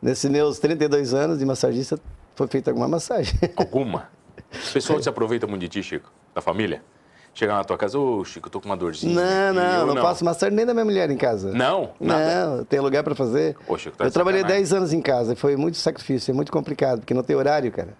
Nesses 0.00 0.30
meus 0.30 0.58
32 0.58 1.14
anos 1.14 1.38
de 1.38 1.44
massagista, 1.44 1.98
foi 2.34 2.46
feita 2.46 2.70
alguma 2.70 2.88
massagem. 2.88 3.34
Alguma? 3.56 4.08
O 4.52 4.72
pessoal 4.72 5.02
se 5.02 5.08
aproveita 5.08 5.46
muito 5.46 5.62
de 5.62 5.68
ti, 5.68 5.82
Chico? 5.82 6.12
Da 6.34 6.42
família? 6.42 6.82
Chega 7.34 7.54
na 7.54 7.64
tua 7.64 7.78
casa, 7.78 7.98
ô 7.98 8.22
Chico, 8.24 8.48
eu 8.48 8.50
tô 8.52 8.60
com 8.60 8.66
uma 8.66 8.76
dorzinha. 8.76 9.14
Não, 9.14 9.22
aqui." 9.22 9.56
não, 9.78 9.88
Eu 9.88 9.94
não, 9.94 10.02
faço 10.02 10.22
massagem 10.24 10.54
nem 10.54 10.66
da 10.66 10.74
minha 10.74 10.84
mulher 10.84 11.10
em 11.10 11.16
casa. 11.16 11.50
Não? 11.52 11.90
Nada? 11.98 12.46
Não, 12.58 12.64
tem 12.64 12.78
lugar 12.78 13.02
para 13.02 13.14
fazer. 13.14 13.56
Ô, 13.66 13.78
Chico, 13.78 13.96
tá 13.96 14.04
eu 14.04 14.10
trabalhei 14.10 14.40
sacanagem. 14.42 14.62
10 14.64 14.72
anos 14.74 14.92
em 14.92 15.00
casa, 15.00 15.34
foi 15.34 15.56
muito 15.56 15.78
sacrifício, 15.78 16.30
é 16.30 16.34
muito 16.34 16.52
complicado, 16.52 17.00
porque 17.00 17.14
não 17.14 17.22
tem 17.22 17.34
horário, 17.34 17.72
cara. 17.72 17.94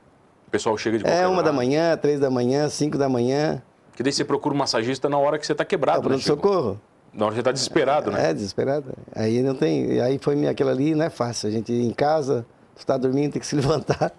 O 0.46 0.50
pessoal 0.50 0.76
chega 0.76 0.98
de 0.98 1.06
É 1.06 1.26
uma 1.26 1.36
da 1.36 1.50
horário. 1.50 1.54
manhã, 1.54 1.96
três 1.96 2.20
da 2.20 2.28
manhã, 2.28 2.68
cinco 2.68 2.98
da 2.98 3.08
manhã, 3.08 3.62
Que 3.96 4.02
daí 4.02 4.12
você 4.12 4.22
procura 4.24 4.54
um 4.54 4.58
massagista 4.58 5.08
na 5.08 5.16
hora 5.18 5.38
que 5.38 5.46
você 5.46 5.54
tá 5.54 5.62
é 5.62 5.66
quebrado, 5.66 6.06
o 6.06 6.10
né, 6.10 6.18
Chico? 6.18 6.36
pronto-socorro. 6.36 6.80
Na 7.14 7.24
hora 7.26 7.34
que 7.34 7.38
você 7.40 7.42
tá 7.42 7.52
desesperado, 7.52 8.10
né? 8.10 8.30
É, 8.30 8.34
desesperado. 8.34 8.92
Aí 9.14 9.42
não 9.42 9.54
tem. 9.54 9.98
Aí 10.00 10.18
foi 10.18 10.46
aquilo 10.46 10.70
ali, 10.70 10.94
não 10.94 11.04
é 11.04 11.10
fácil. 11.10 11.48
A 11.48 11.52
gente 11.52 11.70
ir 11.72 11.84
em 11.86 11.90
casa, 11.90 12.44
tu 12.74 12.84
tá 12.86 12.96
dormindo, 12.98 13.32
tem 13.32 13.40
que 13.40 13.46
se 13.46 13.54
levantar. 13.56 14.12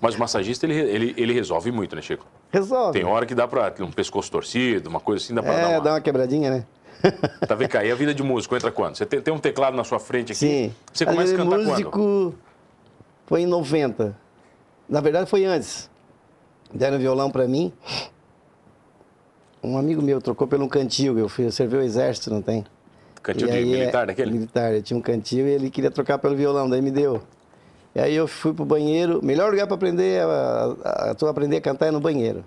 Mas 0.00 0.14
o 0.14 0.18
massagista, 0.20 0.66
ele, 0.66 0.74
ele, 0.74 1.14
ele 1.16 1.32
resolve 1.32 1.70
muito, 1.72 1.94
né, 1.96 2.02
Chico? 2.02 2.24
Resolve. 2.50 2.98
Tem 2.98 3.04
hora 3.08 3.26
que 3.26 3.34
dá 3.34 3.46
pra 3.46 3.72
um 3.80 3.90
pescoço 3.90 4.30
torcido, 4.30 4.88
uma 4.88 5.00
coisa 5.00 5.22
assim, 5.22 5.34
dá 5.34 5.42
pra 5.42 5.52
é, 5.52 5.60
dar 5.60 5.68
uma... 5.68 5.80
dá 5.80 5.92
uma 5.94 6.00
quebradinha, 6.00 6.50
né? 6.50 6.66
Tá 7.46 7.54
vendo, 7.54 7.68
cá? 7.68 7.84
E 7.84 7.92
a 7.92 7.94
vida 7.94 8.14
de 8.14 8.22
músico 8.22 8.56
entra 8.56 8.70
quando? 8.70 8.96
Você 8.96 9.06
tem, 9.06 9.20
tem 9.20 9.32
um 9.32 9.38
teclado 9.38 9.76
na 9.76 9.84
sua 9.84 9.98
frente 9.98 10.32
aqui? 10.32 10.38
Sim. 10.38 10.74
Você 10.92 11.06
começa 11.06 11.32
a 11.32 11.36
Aí, 11.36 11.36
cantar 11.36 11.58
músico 11.58 11.90
quando? 11.90 12.34
foi 13.26 13.42
em 13.42 13.46
90. 13.46 14.16
Na 14.88 15.00
verdade, 15.00 15.28
foi 15.28 15.44
antes. 15.44 15.88
Deram 16.72 16.98
violão 16.98 17.30
para 17.30 17.46
mim. 17.46 17.72
Um 19.62 19.76
amigo 19.76 20.02
meu 20.02 20.20
trocou 20.20 20.46
pelo 20.46 20.68
cantil. 20.68 21.18
Eu 21.18 21.28
fui 21.28 21.46
eu 21.46 21.52
servi 21.52 21.76
o 21.76 21.82
exército, 21.82 22.30
não 22.30 22.42
tem? 22.42 22.64
Cantil 23.22 23.48
de 23.48 23.56
aí, 23.56 23.64
militar 23.64 24.06
daquele? 24.06 24.30
Militar. 24.32 24.74
Eu 24.74 24.82
tinha 24.82 24.96
um 24.96 25.02
cantil 25.02 25.46
e 25.46 25.50
ele 25.50 25.70
queria 25.70 25.90
trocar 25.90 26.18
pelo 26.18 26.34
violão, 26.34 26.68
daí 26.68 26.80
me 26.80 26.90
deu. 26.90 27.22
E 27.94 28.00
aí 28.00 28.14
eu 28.14 28.28
fui 28.28 28.52
pro 28.52 28.64
banheiro. 28.64 29.20
Melhor 29.24 29.50
lugar 29.50 29.66
para 29.66 29.74
aprender, 29.74 30.22
a, 30.22 30.76
a, 30.84 31.10
a, 31.10 31.14
tu 31.14 31.26
aprender 31.26 31.56
a 31.56 31.60
cantar 31.60 31.86
é 31.86 31.90
no 31.90 32.00
banheiro. 32.00 32.44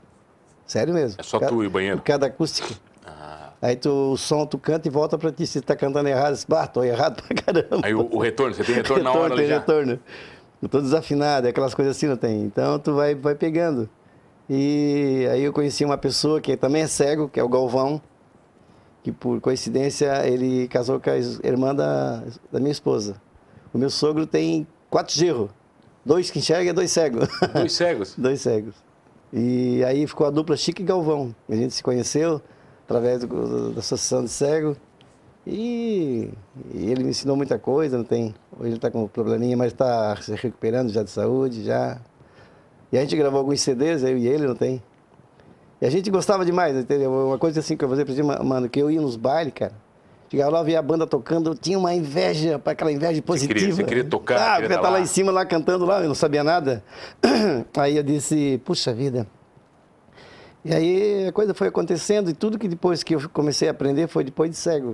Sério 0.65 0.93
mesmo. 0.93 1.19
É 1.19 1.24
só 1.24 1.39
Por 1.39 1.48
tu 1.48 1.63
e 1.63 1.67
o 1.67 1.69
banheiro? 1.69 1.98
Por 1.98 2.03
causa 2.03 2.25
acústica. 2.25 2.74
Ah. 3.05 3.50
Aí 3.62 3.75
tu, 3.75 4.13
o 4.13 4.17
som 4.17 4.45
tu 4.45 4.57
canta 4.57 4.88
e 4.88 4.91
volta 4.91 5.17
pra 5.17 5.31
ti. 5.31 5.45
Se 5.45 5.62
tu 5.62 5.65
tá 5.65 5.75
cantando 5.75 6.07
errado, 6.07 6.36
você 6.36 6.45
bah, 6.48 6.67
tô 6.67 6.83
errado 6.83 7.21
pra 7.24 7.36
caramba. 7.36 7.86
Aí 7.86 7.93
o, 7.93 8.07
o 8.12 8.19
retorno, 8.19 8.53
você 8.53 8.63
tem 8.63 8.75
retorno 8.75 9.03
na 9.03 9.12
hora 9.12 9.33
ali 9.33 9.43
tem 9.43 9.50
já. 9.50 9.60
retorno. 9.60 10.00
Eu 10.62 10.69
tô 10.69 10.79
desafinado, 10.79 11.48
aquelas 11.48 11.74
coisas 11.74 11.98
assim 11.98 12.07
não 12.07 12.15
tem. 12.15 12.43
Então 12.43 12.77
tu 12.77 12.93
vai, 12.93 13.15
vai 13.15 13.36
pegando. 13.36 13.89
E 14.50 15.27
aí 15.31 15.43
eu 15.43 15.51
conheci 15.51 15.83
uma 15.83 15.98
pessoa 15.98 16.39
que 16.39 16.55
também 16.55 16.83
é 16.83 16.88
cego, 16.88 17.27
que 17.27 17.39
é 17.39 17.43
o 17.43 17.50
Galvão, 17.50 18.01
que 19.03 19.12
por 19.12 19.41
coincidência 19.41 20.27
ele 20.27 20.67
casou 20.67 21.00
com 21.00 21.10
a 21.10 21.17
irmã 21.17 21.74
da, 21.74 22.24
da 22.51 22.60
minha 22.60 22.71
esposa. 22.71 23.15
O 23.74 23.77
meu 23.77 23.89
sogro 23.89 24.27
tem 24.27 24.67
quatro 24.91 25.15
gerros. 25.15 25.50
Dois 26.05 26.29
que 26.29 26.38
enxergam 26.39 26.69
e 26.71 26.74
dois 26.74 26.91
cegos. 26.91 27.27
Dois 27.53 27.74
cegos. 27.74 28.15
dois 28.17 28.41
cegos. 28.41 28.75
E 29.33 29.83
aí 29.86 30.05
ficou 30.05 30.27
a 30.27 30.29
dupla 30.29 30.57
Chico 30.57 30.81
e 30.81 30.86
Galvão. 30.86 31.33
A 31.50 31.55
gente 31.55 31.74
se 31.74 31.81
conheceu 31.81 32.41
através 32.86 33.24
do- 33.24 33.71
da 33.71 33.79
Associação 33.79 34.24
de 34.24 34.29
Cego. 34.29 34.75
E, 35.45 36.29
e 36.74 36.91
ele 36.91 37.03
me 37.03 37.10
ensinou 37.12 37.36
muita 37.36 37.57
coisa, 37.57 37.98
não 37.98 38.03
tem. 38.03 38.33
Hoje 38.60 38.69
ele 38.69 38.75
está 38.75 38.91
com 38.91 39.03
um 39.03 39.07
probleminha, 39.07 39.55
mas 39.57 39.71
está 39.71 40.15
se 40.17 40.33
recuperando 40.36 40.89
já 40.91 41.01
de 41.03 41.10
saúde, 41.10 41.63
já. 41.63 42.00
E 42.91 42.98
a 42.98 43.01
gente 43.01 43.15
gravou 43.15 43.39
alguns 43.39 43.62
CDs, 43.62 44.03
eu 44.03 44.17
e 44.17 44.27
ele, 44.27 44.45
não 44.45 44.55
tem. 44.55 44.81
E 45.81 45.86
a 45.86 45.89
gente 45.89 46.12
gostava 46.12 46.43
demais, 46.45 46.75
entendeu? 46.75 47.12
Uma 47.12 47.38
coisa 47.39 47.60
assim 47.60 47.75
que 47.77 47.83
eu 47.83 47.88
vou 47.88 47.98
dizer 47.98 48.05
pra 48.24 48.43
mano, 48.43 48.69
que 48.69 48.79
eu 48.81 48.91
ia 48.91 49.01
nos 49.01 49.15
bailes, 49.15 49.53
cara. 49.53 49.74
Chegava 50.31 50.50
lá, 50.50 50.63
via 50.63 50.79
a 50.79 50.81
banda 50.81 51.05
tocando, 51.05 51.50
eu 51.50 51.55
tinha 51.55 51.77
uma 51.77 51.93
inveja, 51.93 52.57
para 52.57 52.71
aquela 52.71 52.89
inveja 52.89 53.21
positiva. 53.21 53.59
queria- 53.59 53.75
você 53.75 53.83
queria 53.83 54.03
tocar, 54.05 54.38
Ah, 54.38 54.55
queria 54.55 54.69
tá 54.69 54.75
estar 54.75 54.88
lá 54.89 54.95
lá. 54.97 55.01
em 55.01 55.05
cima, 55.05 55.29
lá 55.29 55.45
cantando 55.45 55.83
lá, 55.83 56.01
eu 56.01 56.07
não 56.07 56.15
sabia 56.15 56.41
nada. 56.41 56.81
Aí 57.77 57.97
eu 57.97 58.03
disse, 58.03 58.57
puxa 58.63 58.93
vida. 58.93 59.27
E 60.63 60.73
aí 60.73 61.27
a 61.27 61.33
coisa 61.33 61.53
foi 61.53 61.67
acontecendo 61.67 62.29
e 62.29 62.33
tudo 62.33 62.57
que 62.57 62.67
depois 62.69 63.03
que 63.03 63.15
eu 63.15 63.29
comecei 63.33 63.67
a 63.67 63.71
aprender 63.71 64.07
foi 64.07 64.23
depois 64.23 64.50
de 64.50 64.55
cego. 64.55 64.93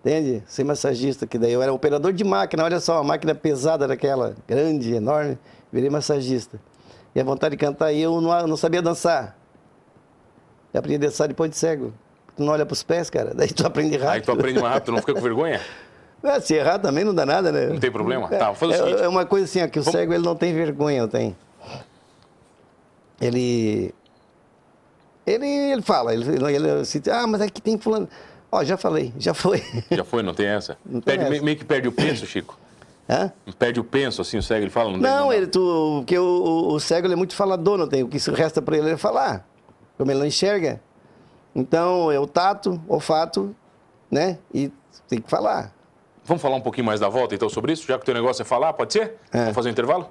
Entende? 0.00 0.44
Ser 0.46 0.62
massagista, 0.62 1.26
que 1.26 1.36
daí 1.36 1.52
eu 1.52 1.60
era 1.62 1.72
operador 1.72 2.12
de 2.12 2.22
máquina, 2.22 2.62
olha 2.62 2.78
só, 2.78 2.98
uma 2.98 3.04
máquina 3.04 3.34
pesada 3.34 3.88
daquela, 3.88 4.36
grande, 4.46 4.94
enorme, 4.94 5.36
virei 5.72 5.90
massagista. 5.90 6.60
E 7.14 7.20
a 7.20 7.24
vontade 7.24 7.56
de 7.56 7.58
cantar, 7.58 7.90
e 7.92 8.00
eu 8.02 8.20
não, 8.20 8.46
não 8.46 8.56
sabia 8.56 8.80
dançar. 8.82 9.36
Eu 10.72 10.78
aprendi 10.78 11.04
a 11.04 11.08
dançar 11.08 11.26
depois 11.26 11.50
de 11.50 11.56
cego. 11.56 11.92
Tu 12.36 12.42
não 12.42 12.52
olha 12.52 12.64
pros 12.66 12.82
pés, 12.82 13.08
cara. 13.10 13.32
Daí 13.34 13.48
tu 13.52 13.66
aprende 13.66 13.96
rápido. 13.96 14.10
Aí 14.12 14.20
tu 14.22 14.32
aprende 14.32 14.60
mais 14.60 14.74
rápido, 14.74 14.86
tu 14.86 14.92
não 14.92 14.98
fica 15.00 15.14
com 15.14 15.20
vergonha? 15.22 15.60
É, 16.22 16.40
se 16.40 16.54
errar 16.54 16.78
também 16.78 17.04
não 17.04 17.14
dá 17.14 17.26
nada, 17.26 17.52
né? 17.52 17.66
Não 17.66 17.78
tem 17.78 17.90
problema? 17.90 18.28
É, 18.30 18.38
Tá, 18.38 18.46
vou 18.46 18.54
fazer 18.54 18.72
o 18.72 18.74
é, 18.74 18.78
seguinte. 18.88 19.02
é 19.02 19.08
uma 19.08 19.26
coisa 19.26 19.44
assim, 19.44 19.62
ó, 19.62 19.68
que 19.68 19.78
o 19.78 19.82
Vamos- 19.82 19.98
cego 20.00 20.14
ele 20.14 20.24
não 20.24 20.34
tem 20.34 20.54
vergonha, 20.54 21.02
não 21.02 21.08
tem. 21.08 21.36
Ele. 23.20 23.94
Ele, 25.26 25.46
ele 25.46 25.82
fala, 25.82 26.12
ele, 26.12 26.24
ele 26.28 26.68
ah, 27.10 27.26
mas 27.26 27.40
aqui 27.40 27.60
tem 27.62 27.78
fulano. 27.78 28.08
Ó, 28.52 28.62
já 28.62 28.76
falei, 28.76 29.12
já 29.18 29.32
foi. 29.34 29.62
Já 29.90 30.04
foi, 30.04 30.22
não 30.22 30.34
tem 30.34 30.46
essa? 30.46 30.76
Não 30.84 31.00
tem 31.00 31.16
Perde- 31.18 31.34
essa. 31.36 31.44
Meio 31.44 31.56
que 31.56 31.64
perde 31.64 31.88
o 31.88 31.92
penso, 31.92 32.26
Chico. 32.26 32.58
Hã? 33.08 33.32
Perde 33.58 33.80
o 33.80 33.84
penso, 33.84 34.22
assim, 34.22 34.38
o 34.38 34.42
cego, 34.42 34.62
ele 34.64 34.70
fala? 34.70 34.90
Não, 34.92 34.98
Não, 34.98 35.32
ele, 35.32 35.46
tu, 35.46 35.96
porque 35.98 36.18
o, 36.18 36.22
o, 36.24 36.74
o 36.74 36.80
cego 36.80 37.06
ele 37.06 37.14
é 37.14 37.16
muito 37.16 37.34
falador, 37.34 37.76
não 37.78 37.86
tem. 37.88 38.02
O 38.02 38.08
que 38.08 38.18
resta 38.30 38.60
para 38.62 38.76
ele 38.78 38.90
é 38.90 38.96
falar. 38.96 39.46
Como 39.98 40.10
ele 40.10 40.18
não 40.20 40.26
enxerga. 40.26 40.80
Então, 41.54 42.10
é 42.10 42.18
o 42.18 42.26
tato, 42.26 42.80
olfato, 42.88 43.54
né? 44.10 44.38
E 44.52 44.72
tem 45.08 45.20
que 45.20 45.30
falar. 45.30 45.72
Vamos 46.24 46.42
falar 46.42 46.56
um 46.56 46.60
pouquinho 46.60 46.86
mais 46.86 47.00
da 47.00 47.08
volta, 47.08 47.34
então, 47.34 47.48
sobre 47.48 47.72
isso? 47.72 47.86
Já 47.86 47.96
que 47.96 48.02
o 48.02 48.04
teu 48.04 48.14
negócio 48.14 48.42
é 48.42 48.44
falar, 48.44 48.72
pode 48.72 48.92
ser? 48.92 49.16
É. 49.32 49.40
Vamos 49.40 49.54
fazer 49.54 49.68
um 49.68 49.72
intervalo? 49.72 50.10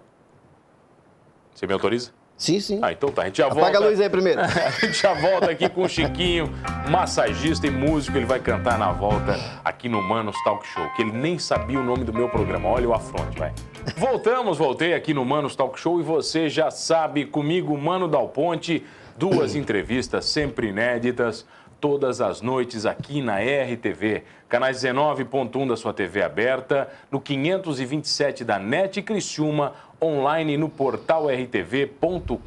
Você 1.53 1.67
me 1.67 1.73
autoriza? 1.73 2.11
Sim, 2.35 2.59
sim. 2.59 2.79
Ah, 2.81 2.91
então 2.91 3.09
tá, 3.09 3.21
a 3.21 3.25
gente 3.25 3.37
já 3.37 3.47
volta. 3.47 3.61
Apaga 3.61 3.77
a 3.77 3.87
luz 3.87 4.01
aí 4.01 4.09
primeiro. 4.09 4.41
A 4.41 4.69
gente 4.71 5.01
já 5.01 5.13
volta 5.13 5.51
aqui 5.51 5.69
com 5.69 5.83
o 5.83 5.89
Chiquinho, 5.89 6.49
massagista 6.89 7.67
e 7.67 7.69
músico. 7.69 8.17
Ele 8.17 8.25
vai 8.25 8.39
cantar 8.39 8.77
na 8.77 8.91
volta 8.91 9.39
aqui 9.63 9.87
no 9.87 10.01
Manos 10.01 10.35
Talk 10.43 10.65
Show, 10.67 10.89
que 10.95 11.03
ele 11.03 11.11
nem 11.11 11.37
sabia 11.37 11.79
o 11.79 11.83
nome 11.83 12.03
do 12.03 12.11
meu 12.11 12.27
programa. 12.27 12.69
Olha 12.69 12.89
o 12.89 12.93
afronte, 12.93 13.37
vai. 13.37 13.53
Voltamos, 13.95 14.57
voltei 14.57 14.93
aqui 14.93 15.13
no 15.13 15.23
Manos 15.23 15.55
Talk 15.55 15.79
Show 15.79 15.99
e 15.99 16.03
você 16.03 16.49
já 16.49 16.71
sabe, 16.71 17.25
comigo, 17.25 17.77
Mano 17.77 18.07
Dal 18.07 18.27
Ponte, 18.29 18.83
duas 19.17 19.55
entrevistas 19.55 20.25
sempre 20.25 20.69
inéditas, 20.69 21.45
todas 21.79 22.21
as 22.21 22.41
noites 22.41 22.85
aqui 22.85 23.21
na 23.21 23.39
RTV. 23.39 24.23
Canais 24.47 24.81
19.1 24.81 25.67
da 25.67 25.75
sua 25.75 25.93
TV 25.93 26.23
aberta, 26.23 26.87
no 27.11 27.19
527 27.19 28.45
da 28.45 28.57
NET 28.57 29.01
Criciúma, 29.01 29.73
online 30.03 30.57
no 30.57 30.67
portal 30.67 31.27
rtv.com.br. 31.29 32.37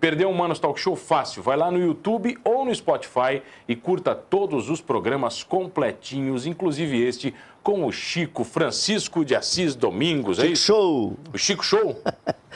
Perdeu 0.00 0.28
o 0.28 0.34
Manos 0.34 0.58
Talk 0.58 0.78
Show 0.78 0.96
fácil? 0.96 1.42
Vai 1.42 1.56
lá 1.56 1.70
no 1.70 1.78
YouTube 1.78 2.36
ou 2.44 2.64
no 2.64 2.74
Spotify 2.74 3.40
e 3.66 3.74
curta 3.74 4.14
todos 4.14 4.68
os 4.68 4.80
programas 4.80 5.42
completinhos, 5.42 6.44
inclusive 6.46 7.00
este 7.02 7.34
com 7.62 7.86
o 7.86 7.90
Chico 7.90 8.44
Francisco 8.44 9.24
de 9.24 9.34
Assis 9.34 9.74
Domingos, 9.74 10.38
é 10.38 10.48
isso? 10.48 10.66
Show! 10.66 11.16
O 11.32 11.38
Chico 11.38 11.64
Show? 11.64 11.98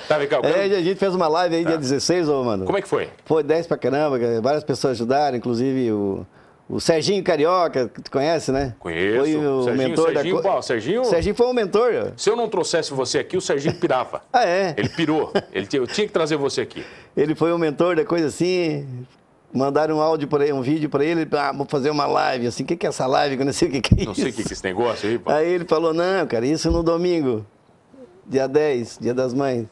Tá, 0.06 0.18
Ricardo? 0.18 0.46
É, 0.46 0.64
a 0.76 0.82
gente 0.82 0.98
fez 0.98 1.14
uma 1.14 1.26
live 1.28 1.56
aí 1.56 1.64
dia 1.64 1.78
16, 1.78 2.28
ô, 2.28 2.44
mano. 2.44 2.66
Como 2.66 2.76
é 2.76 2.82
que 2.82 2.88
foi? 2.88 3.08
Foi 3.24 3.42
10 3.42 3.66
pra 3.66 3.78
caramba, 3.78 4.18
cara. 4.18 4.42
várias 4.42 4.64
pessoas 4.64 4.92
ajudaram, 4.92 5.38
inclusive 5.38 5.90
o, 5.90 6.26
o 6.68 6.80
Serginho 6.80 7.22
Carioca, 7.24 7.88
que 7.88 8.02
tu 8.02 8.10
conhece, 8.10 8.52
né? 8.52 8.74
Conheço. 8.78 9.16
Foi 9.20 9.36
o 9.36 9.62
Serginho, 9.64 9.88
mentor 9.88 10.12
Serginho, 10.12 10.42
da... 10.42 10.56
o 10.58 10.62
Serginho- 10.62 11.04
Serginho 11.04 11.34
foi 11.34 11.46
o 11.46 11.52
mentor. 11.54 12.12
Se 12.16 12.28
eu 12.28 12.36
não 12.36 12.48
trouxesse 12.48 12.92
você 12.92 13.18
aqui, 13.18 13.36
o 13.36 13.40
Serginho 13.40 13.74
pirava. 13.76 14.22
Ah, 14.32 14.44
é? 14.44 14.74
Ele 14.76 14.88
pirou. 14.90 15.32
Ele, 15.52 15.66
tinha- 15.66 15.80
eu 15.82 15.86
tinha 15.86 16.06
que 16.06 16.12
trazer 16.12 16.36
você 16.36 16.60
aqui. 16.60 16.84
Ele 17.16 17.34
foi 17.34 17.52
o 17.52 17.58
mentor 17.58 17.96
da 17.96 18.04
coisa 18.04 18.26
assim. 18.26 18.86
Mandaram 19.50 19.96
um 19.96 20.00
áudio 20.02 20.28
para 20.28 20.44
ele, 20.44 20.52
um 20.52 20.60
vídeo 20.60 20.90
para 20.90 21.02
ele, 21.02 21.26
ah, 21.32 21.52
vou 21.52 21.64
fazer 21.66 21.88
uma 21.88 22.04
live, 22.06 22.46
assim, 22.46 22.64
o 22.64 22.66
que, 22.66 22.76
que 22.76 22.84
é 22.84 22.90
essa 22.90 23.06
live? 23.06 23.38
Eu 23.38 23.46
não 23.46 23.52
sei 23.54 23.68
o 23.68 23.70
que, 23.70 23.80
que 23.80 24.02
é 24.02 24.04
Não 24.04 24.12
isso. 24.12 24.20
sei 24.20 24.30
o 24.30 24.34
que 24.34 24.42
que 24.42 24.50
é 24.50 24.52
esse 24.52 24.62
negócio 24.62 25.08
aí, 25.08 25.18
pô. 25.18 25.30
Aí 25.30 25.48
ele 25.48 25.64
falou, 25.64 25.94
não, 25.94 26.26
cara, 26.26 26.44
isso 26.46 26.70
no 26.70 26.82
domingo, 26.82 27.46
dia 28.26 28.46
10, 28.46 28.98
dia 29.00 29.14
das 29.14 29.32
mães. 29.32 29.64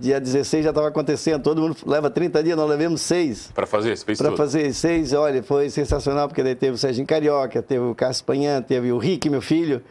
Dia 0.00 0.20
16 0.20 0.64
já 0.64 0.70
estava 0.70 0.88
acontecendo, 0.88 1.42
todo 1.42 1.60
mundo 1.60 1.76
leva 1.86 2.10
30 2.10 2.42
dias, 2.42 2.56
nós 2.56 2.68
levamos 2.68 3.00
seis. 3.00 3.50
Pra 3.54 3.66
fazer, 3.66 3.96
você 3.96 4.04
fez 4.04 4.18
Para 4.18 4.36
fazer 4.36 4.72
seis, 4.72 5.12
olha, 5.12 5.42
foi 5.42 5.70
sensacional, 5.70 6.28
porque 6.28 6.42
daí 6.42 6.54
teve 6.54 6.74
o 6.74 6.78
Serginho 6.78 7.06
Carioca, 7.06 7.62
teve 7.62 7.84
o 7.84 7.94
Cássio 7.94 8.24
Panhan, 8.24 8.60
teve 8.62 8.92
o 8.92 8.98
Rick, 8.98 9.30
meu 9.30 9.40
filho, 9.40 9.82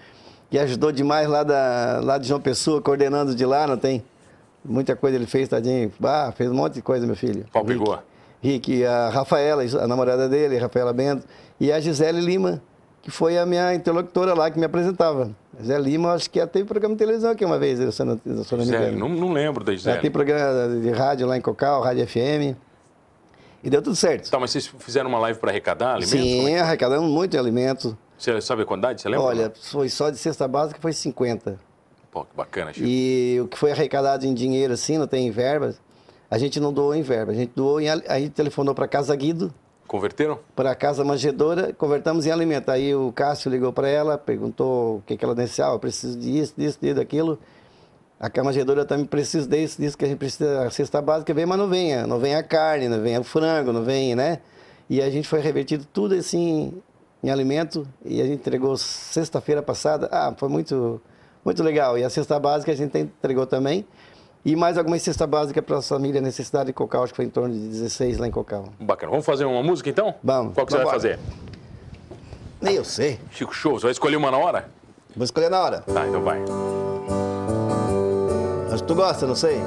que 0.50 0.60
ajudou 0.60 0.92
demais 0.92 1.28
lá, 1.28 1.44
da, 1.44 2.00
lá 2.04 2.18
de 2.18 2.28
João 2.28 2.40
Pessoa, 2.40 2.82
coordenando 2.82 3.34
de 3.34 3.46
lá, 3.46 3.66
não 3.66 3.78
tem? 3.78 4.04
Muita 4.64 4.96
coisa 4.96 5.16
ele 5.16 5.26
fez, 5.26 5.48
tadinho. 5.48 5.92
Ah, 6.04 6.34
fez 6.36 6.52
um 6.52 6.54
monte 6.54 6.76
de 6.76 6.82
coisa, 6.82 7.06
meu 7.06 7.16
filho. 7.16 7.46
Pau 7.52 7.64
Rick. 7.64 7.80
pegou. 7.80 8.00
Rick, 8.42 8.86
a 8.86 9.10
Rafaela, 9.10 9.64
a 9.64 9.88
namorada 9.88 10.30
dele, 10.30 10.58
Rafaela 10.58 10.94
Bento, 10.94 11.26
e 11.60 11.72
a 11.72 11.80
Gisele 11.80 12.22
Lima, 12.22 12.62
que 13.02 13.10
foi 13.10 13.38
a 13.38 13.46
minha 13.46 13.74
interlocutora 13.74 14.34
lá, 14.34 14.52
que 14.52 14.60
me 14.60 14.66
apresentava. 14.66 15.32
Gisele 15.60 15.84
Lima, 15.92 16.14
acho 16.14 16.30
que 16.30 16.40
ela 16.40 16.48
teve 16.48 16.66
programa 16.66 16.94
de 16.96 17.00
televisão 17.00 17.32
aqui 17.32 17.44
uma 17.44 17.58
vez, 17.58 17.80
se 17.94 18.04
não, 18.04 18.18
se 18.18 18.56
não 18.56 18.58
me 18.60 18.66
engano. 18.66 18.98
não, 18.98 19.10
não 19.10 19.34
lembro 19.34 19.64
da 19.64 19.72
Ela 19.72 19.78
Gisele. 19.78 20.00
tem 20.02 20.12
programa 20.12 20.80
de 20.80 20.90
rádio 20.92 21.26
lá 21.28 21.36
em 21.38 21.42
Cocal, 21.42 21.82
Rádio 21.82 22.08
FM. 22.08 22.56
E 23.64 23.70
deu 23.70 23.82
tudo 23.82 23.96
certo. 23.96 24.30
Tá, 24.30 24.40
mas 24.40 24.52
vocês 24.52 24.68
fizeram 24.68 25.10
uma 25.10 25.20
live 25.20 25.40
para 25.40 25.50
arrecadar 25.50 25.96
alimentos? 25.96 26.12
Sim, 26.12 26.50
é 26.52 26.60
arrecadamos 26.60 27.10
muito 27.10 27.32
de 27.32 27.38
alimentos. 27.38 27.96
Você 28.18 28.40
sabe 28.40 28.62
a 28.62 28.66
quantidade? 28.66 29.02
Você 29.02 29.10
lembra? 29.10 29.26
Olha, 29.26 29.54
foi 29.62 29.90
só 29.90 30.10
de 30.10 30.18
cesta 30.18 30.48
básica 30.48 30.80
foi 30.82 30.94
50. 30.94 31.60
Pô, 32.12 32.24
que 32.24 32.36
bacana, 32.36 32.72
Chico. 32.74 32.86
E 32.88 33.40
o 33.42 33.48
que 33.48 33.58
foi 33.58 33.72
arrecadado 33.72 34.26
em 34.26 34.34
dinheiro, 34.34 34.74
assim, 34.74 34.98
não 34.98 35.08
tem 35.08 35.28
em 35.28 35.32
verbas, 35.32 35.80
a 36.30 36.38
gente 36.38 36.60
não 36.60 36.72
doou 36.74 36.96
em 36.96 37.02
verba. 37.02 37.32
A 37.32 37.36
gente 37.36 37.52
doou 37.56 37.80
em. 37.80 37.90
A 37.90 38.20
gente 38.20 38.32
telefonou 38.32 38.74
para 38.74 38.88
Casa 38.88 39.16
Guido, 39.16 39.54
Converteram? 39.88 40.40
para 40.56 40.72
a 40.72 40.76
Casa 40.76 41.04
Manjedora, 41.04 41.74
convertamos 41.74 42.26
em 42.26 42.32
alimento. 42.32 42.70
Aí 42.70 42.94
o 42.94 43.12
Cássio 43.14 43.50
ligou 43.50 43.72
para 43.72 43.88
ela, 43.88 44.18
perguntou 44.18 44.98
o 44.98 45.02
que, 45.06 45.16
que 45.16 45.24
ela 45.24 45.34
necessitava, 45.34 45.76
eu 45.76 45.80
preciso 45.80 46.20
disso, 46.20 46.54
disso, 46.58 46.78
disso, 46.82 46.96
daquilo. 46.96 47.40
A 48.20 48.30
Casa 48.30 48.46
Manjedora 48.46 48.84
também 48.84 49.06
precisa 49.06 49.48
disso, 49.48 49.80
disso 49.80 49.98
que 49.98 50.04
a 50.04 50.08
gente 50.08 50.18
precisa, 50.18 50.64
a 50.68 50.70
cesta 50.70 51.02
básica 51.02 51.34
vem, 51.34 51.46
mas 51.46 51.58
não 51.58 51.70
vem, 51.70 52.06
não 52.06 52.20
vem 52.20 52.36
a 52.36 52.44
carne, 52.44 52.90
não 52.90 53.02
vem 53.02 53.18
o 53.18 53.24
frango, 53.24 53.72
não 53.72 53.84
vem, 53.84 54.16
né? 54.16 54.40
E 54.90 55.02
a 55.02 55.10
gente 55.10 55.28
foi 55.28 55.40
revertido 55.40 55.86
tudo 55.86 56.16
assim 56.16 56.74
em 57.24 57.30
alimento 57.30 57.88
e 58.04 58.22
a 58.22 58.26
gente 58.26 58.40
entregou 58.40 58.76
sexta-feira 58.78 59.62
passada. 59.62 60.10
Ah, 60.12 60.34
foi 60.36 60.50
muito, 60.50 61.02
muito 61.46 61.64
legal. 61.64 61.98
E 61.98 62.04
a 62.04 62.10
cesta 62.10 62.40
básica 62.40 62.72
a 62.72 62.76
gente 62.76 62.98
entregou 62.98 63.46
também. 63.46 63.86
E 64.48 64.56
mais 64.56 64.78
algumas 64.78 65.02
cesta 65.02 65.28
básica 65.28 65.62
para 65.62 65.80
a 65.80 65.82
família 65.82 66.22
necessidade 66.22 66.68
de 66.68 66.74
Cocal, 66.74 67.04
acho 67.04 67.12
que 67.12 67.18
foi 67.18 67.26
em 67.26 67.30
torno 67.30 67.54
de 67.54 67.60
16 67.68 68.18
lá 68.18 68.28
em 68.30 68.32
Cocal. 68.32 68.70
Bacana. 68.80 69.10
Vamos 69.12 69.26
fazer 69.26 69.44
uma 69.44 69.62
música 69.62 69.90
então? 69.90 70.16
Vamos. 70.24 70.54
Qual 70.54 70.66
que 70.66 70.72
você 70.72 70.78
vai 70.78 70.88
fazer? 70.90 71.20
Nem 72.62 72.76
eu 72.76 72.86
sei. 72.86 73.20
Chico 73.30 73.54
Show, 73.54 73.78
você 73.78 73.88
vai 73.88 73.92
escolher 73.92 74.16
uma 74.16 74.32
na 74.32 74.38
hora? 74.38 74.70
Vou 75.14 75.26
escolher 75.26 75.50
na 75.50 75.60
hora. 75.60 75.82
Tá, 75.82 76.08
então 76.08 76.22
vai. 76.22 76.40
Acho 78.72 78.84
que 78.84 78.88
tu 78.88 78.96
gosta, 78.96 79.28
não 79.28 79.36
sei. 79.36 79.60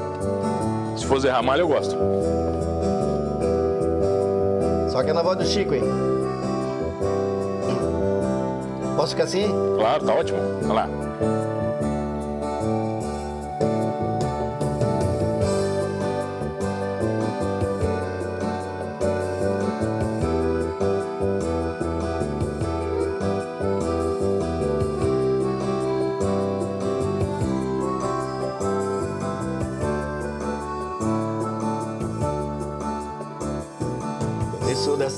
Se 0.97 1.05
for 1.05 1.21
Zé 1.21 1.31
Ramalho, 1.31 1.61
eu 1.61 1.69
gosto. 1.69 1.95
Só 4.91 5.03
que 5.03 5.11
é 5.11 5.13
na 5.13 5.21
voz 5.21 5.37
do 5.37 5.45
Chico, 5.45 5.75
hein? 5.75 5.83
Posso 8.97 9.11
ficar 9.11 9.25
assim? 9.25 9.47
Claro, 9.77 10.07
tá 10.07 10.15
ótimo. 10.15 10.39
Vai 10.63 10.75
lá. 10.75 10.89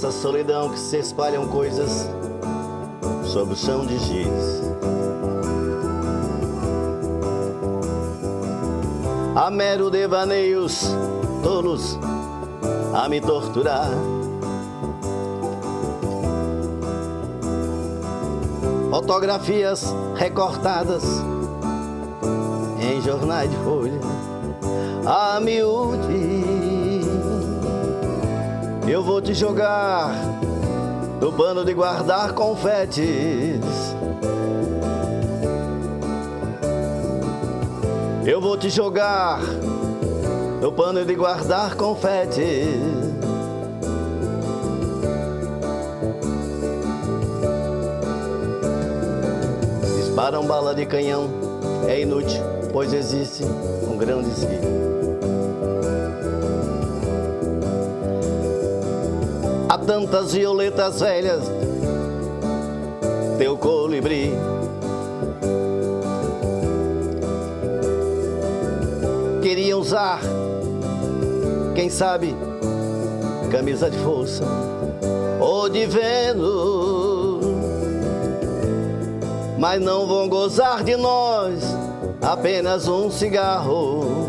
Dessa 0.02 0.11
solidão 0.11 0.68
que 0.68 0.80
se 0.80 0.99
espalham 0.99 1.47
coisas 1.47 2.11
sobre 3.25 3.54
o 3.54 3.56
chão 3.56 3.87
de 3.87 3.97
giz. 4.00 4.61
A 9.37 9.49
mero 9.49 9.90
devaneios 9.90 10.88
tolos 11.44 11.97
a 12.92 13.09
me 13.09 13.21
torturar. 13.21 13.90
Fotografias 18.90 19.94
recortadas 20.16 21.04
em 22.80 23.00
jornais 23.02 23.49
de 23.49 23.56
folha 23.59 24.00
a 25.06 25.38
miúde. 25.38 26.41
Eu 28.92 29.02
vou 29.02 29.22
te 29.22 29.32
jogar 29.32 30.14
no 31.18 31.32
pano 31.32 31.64
de 31.64 31.72
guardar 31.72 32.34
confetes. 32.34 33.58
Eu 38.26 38.38
vou 38.38 38.54
te 38.58 38.68
jogar 38.68 39.40
no 40.61 40.70
pano 40.70 41.06
de 41.06 41.14
guardar 41.14 41.75
confetes. 41.75 42.68
Disparam 49.96 50.44
bala 50.44 50.75
de 50.75 50.84
canhão, 50.84 51.30
é 51.88 52.02
inútil, 52.02 52.42
pois 52.70 52.92
existe 52.92 53.42
um 53.90 53.96
grão 53.96 54.22
de 54.22 54.34
tantas 59.86 60.32
violetas 60.32 61.00
velhas, 61.00 61.42
teu 63.38 63.56
colibri. 63.56 64.32
Queria 69.42 69.76
usar, 69.76 70.20
quem 71.74 71.90
sabe, 71.90 72.34
camisa 73.50 73.90
de 73.90 73.98
força 73.98 74.44
ou 75.40 75.68
de 75.68 75.84
Vênus, 75.86 77.44
mas 79.58 79.80
não 79.80 80.06
vão 80.06 80.28
gozar 80.28 80.84
de 80.84 80.96
nós 80.96 81.62
apenas 82.22 82.86
um 82.86 83.10
cigarro. 83.10 84.28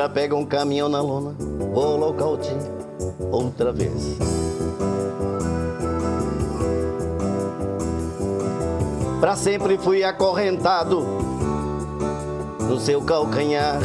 Agora 0.00 0.14
pega 0.14 0.34
um 0.34 0.46
caminhão 0.46 0.88
na 0.88 1.02
lona, 1.02 1.34
vou 1.74 1.94
localti 1.98 2.56
outra 3.30 3.70
vez. 3.70 4.16
Pra 9.20 9.36
sempre 9.36 9.76
fui 9.76 10.02
acorrentado 10.02 11.04
no 12.66 12.80
seu 12.80 13.02
calcanhar. 13.02 13.78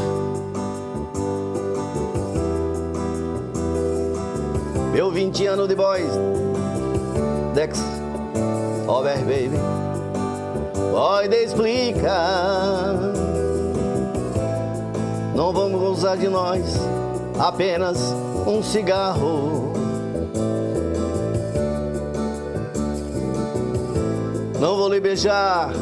Meu 4.93 5.11
20 5.11 5.47
anos 5.47 5.67
de 5.67 5.75
boys, 5.75 6.11
Dex, 7.53 7.77
over 8.87 9.17
baby, 9.17 9.59
pode 10.93 11.35
explicar. 11.35 13.14
Não 15.35 15.51
vamos 15.51 15.81
usar 15.97 16.15
de 16.15 16.29
nós 16.29 16.63
apenas 17.37 17.97
um 18.47 18.63
cigarro. 18.63 19.73
Não 24.61 24.77
vou 24.77 24.87
lhe 24.87 25.01
beijar, 25.01 25.73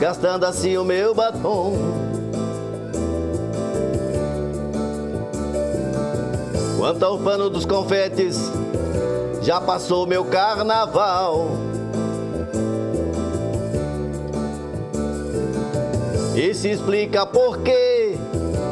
gastando 0.00 0.44
assim 0.44 0.76
o 0.76 0.84
meu 0.84 1.14
batom. 1.14 1.74
Quanto 6.76 7.04
ao 7.04 7.18
pano 7.20 7.48
dos 7.48 7.64
confetes, 7.64 8.50
já 9.42 9.60
passou 9.60 10.08
meu 10.08 10.24
carnaval. 10.24 11.50
E 16.34 16.52
se 16.52 16.72
explica 16.72 17.24
por 17.24 17.58
que 17.58 18.18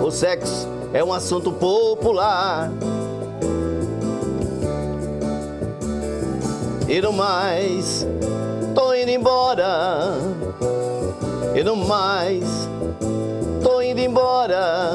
o 0.03 0.11
sexo 0.11 0.69
é 0.93 1.03
um 1.03 1.13
assunto 1.13 1.53
popular. 1.53 2.71
E 6.89 7.01
no 7.01 7.13
mais, 7.13 8.07
tô 8.75 8.93
indo 8.95 9.11
embora. 9.11 10.19
E 11.55 11.63
no 11.63 11.77
mais, 11.77 12.45
tô 13.63 13.81
indo 13.81 14.01
embora. 14.01 14.91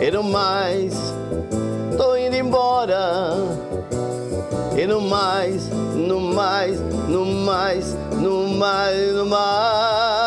E 0.00 0.10
no 0.10 0.22
mais, 0.22 0.94
tô 1.96 2.14
indo 2.16 2.36
embora. 2.36 3.34
E 4.76 4.86
no 4.86 5.00
mais, 5.00 5.68
no 5.68 6.20
mais, 6.20 6.78
no 7.08 7.24
mais, 7.24 7.96
no 8.20 8.48
mais, 8.48 9.12
no 9.12 9.26
mais. 9.26 10.21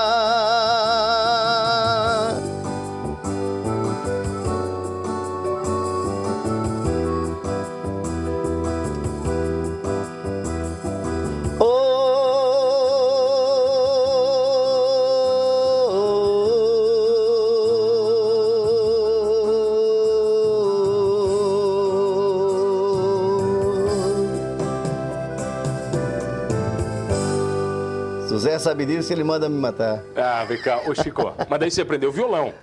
Sabe 28.66 28.86
disso, 28.86 29.14
ele 29.14 29.24
manda 29.24 29.48
me 29.48 29.58
matar. 29.58 30.04
Ah, 30.16 30.44
vem 30.46 30.60
cá. 30.62 30.82
Ô, 30.88 30.96
Chico, 30.96 31.34
mas 31.48 31.60
daí 31.60 31.70
você 31.72 31.82
aprendeu 31.82 32.12
violão. 32.12 32.54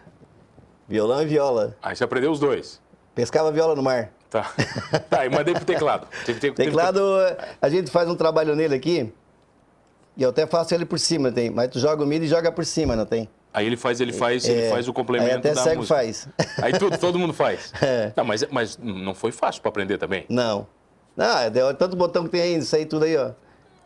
Violão 0.88 1.23
e 1.23 1.27
viola. 1.27 1.77
Aí 1.83 1.95
você 1.97 2.05
aprendeu 2.05 2.31
os 2.33 2.41
dois. 2.41 2.81
Pescava 3.15 3.51
viola 3.53 3.75
no 3.77 3.83
mar. 3.83 4.11
Tá. 4.29 4.51
Tá, 5.09 5.25
e 5.27 5.29
mandei 5.31 5.55
pro 5.55 5.65
teclado. 5.65 6.07
Teve, 6.27 6.41
teve, 6.41 6.55
teve- 6.57 6.71
Teclado, 6.71 7.01
a 7.61 7.69
gente 7.69 7.91
faz 7.91 8.09
um 8.09 8.15
trabalho 8.17 8.57
nele 8.57 8.75
aqui. 8.75 9.12
E 10.17 10.23
eu 10.23 10.31
até 10.31 10.47
faço 10.47 10.75
ele 10.75 10.85
por 10.85 10.99
cima, 10.99 11.31
tem. 11.31 11.51
Mas 11.51 11.69
tu 11.71 11.79
joga 11.79 12.03
o 12.03 12.07
milho 12.07 12.25
e 12.25 12.29
joga 12.29 12.51
por 12.51 12.65
cima, 12.65 12.97
não 12.97 13.07
tem? 13.07 13.29
Aí 13.55 13.67
ele 13.67 13.77
faz, 13.77 14.01
ele 14.01 14.12
faz, 14.12 14.47
ele 14.49 14.62
É, 14.62 14.71
faz 14.71 14.88
o 14.88 14.93
complemento 14.93 15.31
aí 15.31 15.37
até 15.37 15.53
da 15.55 15.62
cego 15.62 15.77
música. 15.77 15.95
faz. 15.95 16.29
Aí 16.62 16.73
tudo, 16.79 16.97
todo 16.99 17.19
mundo 17.19 17.33
faz. 17.35 17.73
É. 17.83 18.12
Não, 18.17 18.25
mas, 18.25 18.45
mas 18.51 18.79
não 18.83 19.15
foi 19.15 19.31
fácil 19.31 19.61
para 19.62 19.69
aprender 19.69 19.99
também. 19.99 20.25
Não. 20.29 20.67
Não, 21.17 21.51
deu 21.51 21.73
tanto 21.75 21.95
botão 21.95 22.25
que 22.25 22.31
tem 22.31 22.41
aí, 22.41 22.57
isso 22.57 22.75
aí 22.75 22.87
tudo 22.87 23.05
aí, 23.05 23.17
ó. 23.17 23.31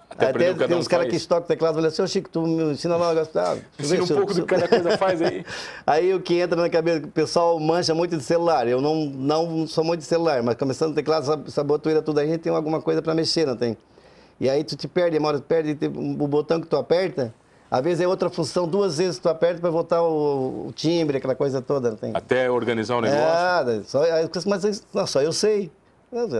Até 0.08 0.30
o 0.30 0.54
cada 0.54 0.68
tem 0.68 0.76
um 0.76 0.80
uns 0.80 0.88
caras 0.88 1.08
que 1.08 1.28
tocam 1.28 1.46
teclado 1.46 1.72
e 1.72 1.76
falam 1.76 1.88
assim, 1.88 2.02
ô 2.02 2.06
Chico, 2.06 2.30
tu 2.30 2.46
me 2.46 2.72
ensina 2.72 2.96
lá 2.96 3.06
um 3.10 3.14
negócio. 3.14 3.32
Ah, 3.38 3.56
Ensina 3.78 4.04
um 4.04 4.06
pouco 4.06 4.32
do 4.32 4.46
que 4.46 4.54
cada 4.54 4.68
coisa 4.68 4.96
faz 4.96 5.20
aí. 5.20 5.44
Aí 5.86 6.14
o 6.14 6.20
que 6.20 6.38
entra 6.38 6.60
na 6.60 6.70
cabeça, 6.70 7.04
o 7.04 7.08
pessoal 7.08 7.58
mancha 7.58 7.94
muito 7.94 8.16
de 8.16 8.22
celular. 8.22 8.66
Eu 8.68 8.80
não, 8.80 9.06
não 9.06 9.66
sou 9.66 9.84
muito 9.84 10.00
de 10.00 10.06
celular, 10.06 10.42
mas 10.42 10.54
começando 10.56 10.92
o 10.92 10.94
teclado, 10.94 11.22
essa, 11.24 11.42
essa 11.46 11.64
botoeira 11.64 12.00
tudo 12.00 12.20
aí, 12.20 12.28
a 12.28 12.32
gente 12.32 12.42
tem 12.42 12.52
alguma 12.54 12.80
coisa 12.80 13.02
para 13.02 13.14
mexer, 13.14 13.46
não 13.46 13.56
tem? 13.56 13.76
E 14.40 14.48
aí 14.48 14.62
tu 14.64 14.76
te 14.76 14.86
perde, 14.86 15.18
uma 15.18 15.28
hora 15.28 15.38
tu 15.38 15.44
perde 15.44 15.76
o 15.86 16.26
botão 16.28 16.60
que 16.60 16.66
tu 16.66 16.76
aperta, 16.76 17.34
às 17.70 17.82
vezes 17.82 18.00
é 18.00 18.06
outra 18.06 18.30
função, 18.30 18.68
duas 18.68 18.98
vezes 18.98 19.18
tu 19.18 19.28
aperta 19.28 19.60
para 19.60 19.70
voltar 19.70 20.02
o, 20.02 20.68
o 20.68 20.72
timbre, 20.72 21.16
aquela 21.16 21.34
coisa 21.34 21.60
toda, 21.60 21.90
não 21.90 21.96
tem? 21.96 22.12
Até 22.14 22.50
organizar 22.50 22.96
o 22.96 23.00
negócio. 23.00 23.70
É, 23.70 23.82
só, 23.84 24.00
mas 24.46 24.84
não, 24.94 25.06
só 25.06 25.20
eu 25.20 25.32
sei. 25.32 25.70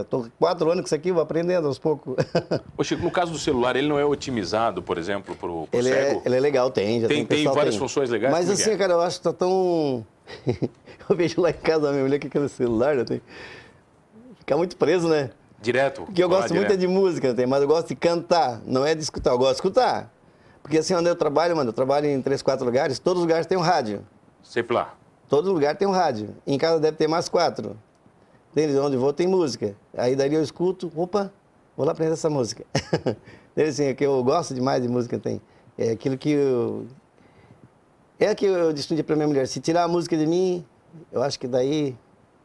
Tô 0.09 0.25
quatro 0.39 0.69
anos 0.71 0.81
com 0.81 0.85
isso 0.85 0.95
aqui, 0.95 1.11
vou 1.11 1.21
aprendendo 1.21 1.67
aos 1.67 1.77
poucos. 1.77 2.15
Ô, 2.77 2.83
Chico, 2.83 3.03
no 3.03 3.11
caso 3.11 3.31
do 3.31 3.37
celular, 3.37 3.75
ele 3.75 3.87
não 3.87 3.99
é 3.99 4.05
otimizado, 4.05 4.81
por 4.81 4.97
exemplo, 4.97 5.35
pro, 5.35 5.67
pro 5.67 5.79
Ele 5.79 5.89
é, 5.89 6.09
cego? 6.09 6.21
ele 6.25 6.35
é 6.35 6.39
legal, 6.39 6.71
tem. 6.71 7.01
Já 7.01 7.07
Tem- 7.07 7.25
tem, 7.25 7.43
tem 7.43 7.53
várias 7.53 7.75
funções 7.75 8.09
legais, 8.09 8.31
Mas 8.31 8.49
é 8.49 8.55
que 8.55 8.61
assim, 8.61 8.71
é? 8.71 8.77
cara, 8.77 8.93
eu 8.93 9.01
acho 9.01 9.17
que 9.17 9.23
tá 9.23 9.33
tão. 9.33 10.05
eu 11.09 11.15
vejo 11.15 11.41
lá 11.41 11.49
em 11.49 11.53
casa 11.53 11.89
a 11.89 11.91
minha 11.91 12.03
mulher 12.03 12.19
com 12.19 12.27
aquele 12.27 12.47
celular, 12.49 12.95
né, 12.95 13.03
tem... 13.03 13.21
fica 14.39 14.55
muito 14.57 14.77
preso, 14.77 15.07
né? 15.09 15.31
Direto? 15.61 16.03
Porque 16.03 16.23
eu 16.23 16.29
gosto 16.29 16.53
muito 16.53 16.65
é 16.65 16.75
direto. 16.75 16.79
de 16.79 16.87
música, 16.87 17.33
tem, 17.33 17.45
mas 17.45 17.61
eu 17.61 17.67
gosto 17.67 17.89
de 17.89 17.95
cantar, 17.95 18.61
não 18.65 18.85
é 18.85 18.95
de 18.95 19.01
escutar, 19.01 19.31
eu 19.31 19.37
gosto 19.37 19.51
de 19.51 19.57
escutar. 19.57 20.13
Porque 20.61 20.77
assim, 20.77 20.93
onde 20.93 21.09
eu 21.09 21.15
trabalho, 21.15 21.55
mano, 21.55 21.69
eu 21.69 21.73
trabalho 21.73 22.07
em 22.07 22.21
três, 22.21 22.41
quatro 22.41 22.65
lugares, 22.65 22.99
todos 22.99 23.19
os 23.21 23.25
lugares 23.25 23.45
tem 23.47 23.57
um 23.57 23.61
rádio. 23.61 24.05
Sempre 24.43 24.75
lá. 24.75 24.93
Todo 25.27 25.51
lugar 25.51 25.75
tem 25.75 25.87
um 25.87 25.91
rádio. 25.91 26.35
Em 26.45 26.57
casa 26.57 26.79
deve 26.79 26.95
ter 26.97 27.07
mais 27.07 27.27
quatro. 27.27 27.77
Entende? 28.57 28.75
Onde 28.79 28.97
vou 28.97 29.13
tem 29.13 29.27
música. 29.27 29.75
Aí 29.95 30.15
daí 30.15 30.33
eu 30.33 30.41
escuto, 30.41 30.91
opa, 30.95 31.31
vou 31.75 31.85
lá 31.85 31.91
aprender 31.91 32.13
essa 32.13 32.27
música. 32.27 32.65
Entende? 33.53 33.69
Assim, 33.69 33.83
é 33.83 33.93
que 33.93 34.03
eu 34.03 34.23
gosto 34.23 34.55
demais 34.55 34.81
de 34.81 34.89
música, 34.89 35.19
tem. 35.19 35.39
É 35.77 35.91
aquilo 35.91 36.17
que 36.17 36.31
eu... 36.31 36.87
É 38.19 38.33
que 38.33 38.47
eu 38.47 38.73
decidi 38.73 39.03
para 39.03 39.15
minha 39.15 39.27
mulher, 39.27 39.47
se 39.47 39.61
tirar 39.61 39.83
a 39.83 39.87
música 39.87 40.17
de 40.17 40.25
mim, 40.25 40.65
eu 41.11 41.21
acho 41.21 41.39
que 41.39 41.47
daí 41.47 41.95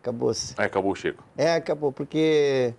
acabou-se. 0.03 0.55
Aí 0.59 0.66
acabou 0.66 0.92
o 0.92 0.94
Chico. 0.94 1.25
É, 1.35 1.55
acabou, 1.55 1.90
porque 1.90 2.75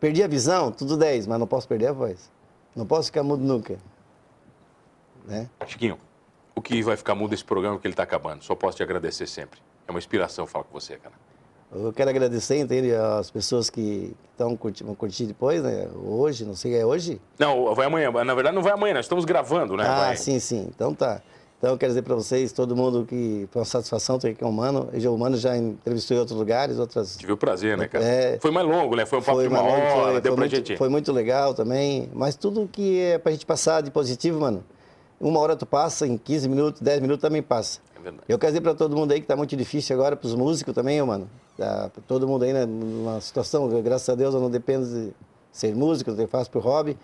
perdi 0.00 0.22
a 0.22 0.26
visão, 0.26 0.72
tudo 0.72 0.96
10, 0.96 1.26
mas 1.26 1.38
não 1.38 1.46
posso 1.46 1.68
perder 1.68 1.88
a 1.88 1.92
voz. 1.92 2.32
Não 2.74 2.86
posso 2.86 3.08
ficar 3.08 3.22
mudo 3.22 3.44
nunca. 3.44 3.76
Né? 5.26 5.50
Chiquinho, 5.66 5.98
o 6.54 6.62
que 6.62 6.82
vai 6.82 6.96
ficar 6.96 7.14
mudo 7.14 7.34
esse 7.34 7.44
programa 7.44 7.78
que 7.78 7.86
ele 7.86 7.92
está 7.92 8.02
acabando? 8.02 8.42
Só 8.42 8.54
posso 8.54 8.78
te 8.78 8.82
agradecer 8.82 9.26
sempre. 9.26 9.60
É 9.86 9.90
uma 9.90 9.98
inspiração 9.98 10.46
falar 10.46 10.64
com 10.64 10.72
você, 10.72 10.96
cara. 10.96 11.12
Eu 11.74 11.92
quero 11.92 12.08
agradecer, 12.10 12.58
entende, 12.58 12.94
as 12.94 13.30
pessoas 13.30 13.68
que 13.68 14.14
estão 14.30 14.56
curtir, 14.56 14.84
vão 14.84 14.94
curtir 14.94 15.26
depois, 15.26 15.62
né? 15.62 15.88
Hoje, 16.04 16.44
não 16.44 16.54
sei, 16.54 16.76
é 16.76 16.86
hoje? 16.86 17.20
Não, 17.38 17.74
vai 17.74 17.86
amanhã. 17.86 18.10
Na 18.24 18.34
verdade, 18.34 18.54
não 18.54 18.62
vai 18.62 18.72
amanhã, 18.72 18.94
nós 18.94 19.04
estamos 19.06 19.24
gravando, 19.24 19.76
né? 19.76 19.84
ah, 19.84 19.96
Vai- 20.06 20.16
sim, 20.16 20.38
sim. 20.38 20.68
Então 20.74 20.94
tá. 20.94 21.20
Então, 21.58 21.72
eu 21.72 21.78
quero 21.78 21.90
dizer 21.90 22.02
para 22.02 22.14
vocês, 22.14 22.52
todo 22.52 22.76
mundo 22.76 23.06
que 23.08 23.48
foi 23.50 23.60
uma 23.60 23.64
satisfação 23.64 24.18
ter 24.18 24.30
aqui 24.30 24.44
o 24.44 24.52
Mano. 24.52 24.90
O 24.92 25.16
Mano 25.18 25.36
já 25.36 25.56
entrevistou 25.56 26.14
em 26.14 26.20
outros 26.20 26.38
lugares, 26.38 26.78
outras... 26.78 27.16
Tive 27.16 27.32
o 27.32 27.36
prazer, 27.38 27.78
né, 27.78 27.88
cara? 27.88 28.04
É, 28.04 28.38
foi 28.38 28.50
mais 28.50 28.66
longo, 28.66 28.94
né? 28.94 29.06
Foi 29.06 29.18
um 29.18 29.22
papo 29.22 29.38
foi 29.38 29.48
de 29.48 29.54
uma 29.54 29.62
longo, 29.62 29.72
hora, 29.72 29.90
foi, 29.90 29.94
deu 29.94 30.12
foi 30.12 30.20
pra 30.20 30.36
muito, 30.36 30.56
gente... 30.56 30.76
Foi 30.76 30.88
muito 30.90 31.10
legal 31.10 31.54
também, 31.54 32.10
mas 32.12 32.36
tudo 32.36 32.68
que 32.70 33.00
é 33.00 33.18
pra 33.18 33.32
gente 33.32 33.46
passar 33.46 33.82
de 33.82 33.90
positivo, 33.90 34.40
mano, 34.40 34.62
uma 35.18 35.40
hora 35.40 35.56
tu 35.56 35.64
passa, 35.64 36.06
em 36.06 36.18
15 36.18 36.48
minutos, 36.50 36.82
10 36.82 37.00
minutos 37.00 37.22
também 37.22 37.42
passa. 37.42 37.80
É 37.96 38.00
verdade. 38.02 38.24
Eu 38.28 38.38
quero 38.38 38.52
dizer 38.52 38.60
para 38.60 38.74
todo 38.74 38.94
mundo 38.94 39.12
aí 39.12 39.20
que 39.22 39.26
tá 39.26 39.34
muito 39.34 39.56
difícil 39.56 39.96
agora, 39.96 40.14
pros 40.16 40.34
músicos 40.34 40.74
também, 40.74 41.00
mano. 41.02 41.30
Pra 41.56 41.90
todo 42.08 42.26
mundo 42.26 42.44
aí, 42.44 42.52
né, 42.52 42.66
numa 42.66 43.20
situação, 43.20 43.68
graças 43.82 44.08
a 44.08 44.14
Deus 44.14 44.34
eu 44.34 44.40
não 44.40 44.50
dependo 44.50 44.86
de 44.86 45.12
ser 45.52 45.74
músico, 45.74 46.10
eu 46.10 46.28
faço 46.28 46.50
pro 46.50 46.60
hobby. 46.60 46.96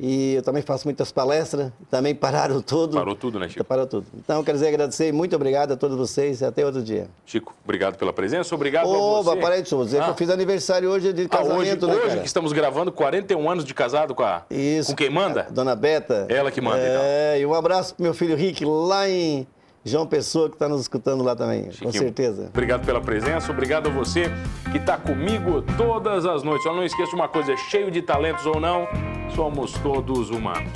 E 0.00 0.34
eu 0.34 0.42
também 0.42 0.60
faço 0.60 0.88
muitas 0.88 1.12
palestras, 1.12 1.70
também 1.88 2.16
pararam 2.16 2.60
tudo. 2.60 2.96
Parou 2.96 3.14
tudo, 3.14 3.38
né, 3.38 3.48
Chico? 3.48 3.62
Parou 3.64 3.86
tudo. 3.86 4.04
Então, 4.18 4.38
eu 4.38 4.44
quero 4.44 4.56
dizer 4.58 4.66
agradecer, 4.68 5.12
muito 5.12 5.36
obrigado 5.36 5.70
a 5.70 5.76
todos 5.76 5.96
vocês 5.96 6.40
e 6.40 6.44
até 6.44 6.66
outro 6.66 6.82
dia. 6.82 7.06
Chico, 7.24 7.54
obrigado 7.62 7.96
pela 7.96 8.12
presença, 8.12 8.52
obrigado 8.56 8.86
a 8.86 8.98
Oba, 8.98 9.34
você. 9.34 9.40
parei 9.40 9.62
de 9.62 9.68
dizer 9.70 9.98
que 9.98 10.04
Ah. 10.04 10.08
eu 10.08 10.14
fiz 10.16 10.28
aniversário 10.30 10.90
hoje 10.90 11.12
de 11.12 11.28
Ah, 11.30 11.38
hoje, 11.42 11.48
casamento, 11.48 11.86
né, 11.86 11.94
hoje 11.94 12.18
que 12.18 12.26
estamos 12.26 12.52
gravando, 12.52 12.90
41 12.90 13.48
anos 13.48 13.64
de 13.64 13.72
casado 13.72 14.16
com 14.16 14.24
a... 14.24 14.42
Isso. 14.50 14.90
Com 14.90 14.96
quem 14.96 15.10
manda? 15.10 15.46
Dona 15.48 15.76
Beta. 15.76 16.26
Ela 16.28 16.50
que 16.50 16.60
manda, 16.60 16.78
então. 16.82 17.00
É, 17.04 17.38
e 17.38 17.46
um 17.46 17.54
abraço 17.54 17.94
pro 17.94 18.02
meu 18.02 18.14
filho 18.14 18.34
Rick 18.34 18.64
lá 18.64 19.08
em 19.08 19.46
João 19.84 20.06
Pessoa, 20.06 20.48
que 20.48 20.54
está 20.54 20.66
nos 20.66 20.80
escutando 20.80 21.22
lá 21.22 21.36
também, 21.36 21.64
com 21.64 21.72
Chiquinho, 21.72 21.92
certeza. 21.92 22.46
Obrigado 22.48 22.86
pela 22.86 23.02
presença, 23.02 23.52
obrigado 23.52 23.88
a 23.88 23.92
você 23.92 24.30
que 24.72 24.78
está 24.78 24.96
comigo 24.96 25.60
todas 25.76 26.24
as 26.24 26.42
noites. 26.42 26.62
Só 26.62 26.74
não 26.74 26.82
esqueça 26.82 27.14
uma 27.14 27.28
coisa, 27.28 27.54
cheio 27.56 27.90
de 27.90 28.00
talentos 28.00 28.46
ou 28.46 28.58
não, 28.58 28.88
somos 29.34 29.72
todos 29.74 30.30
humanos. 30.30 30.72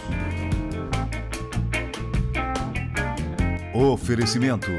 Oferecimento: 3.75 4.71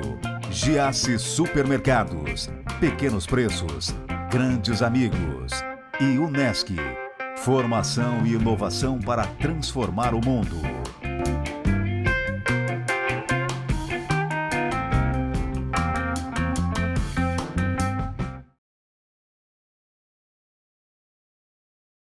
Giasse 0.52 1.18
Supermercados. 1.18 2.50
Pequenos 2.80 3.26
preços, 3.26 3.96
grandes 4.30 4.84
amigos. 4.84 5.64
E 6.00 6.20
Unesc. 6.20 6.76
Formação 7.38 8.26
e 8.26 8.34
inovação 8.34 9.00
para 9.00 9.26
transformar 9.26 10.14
o 10.14 10.24
mundo. 10.24 10.58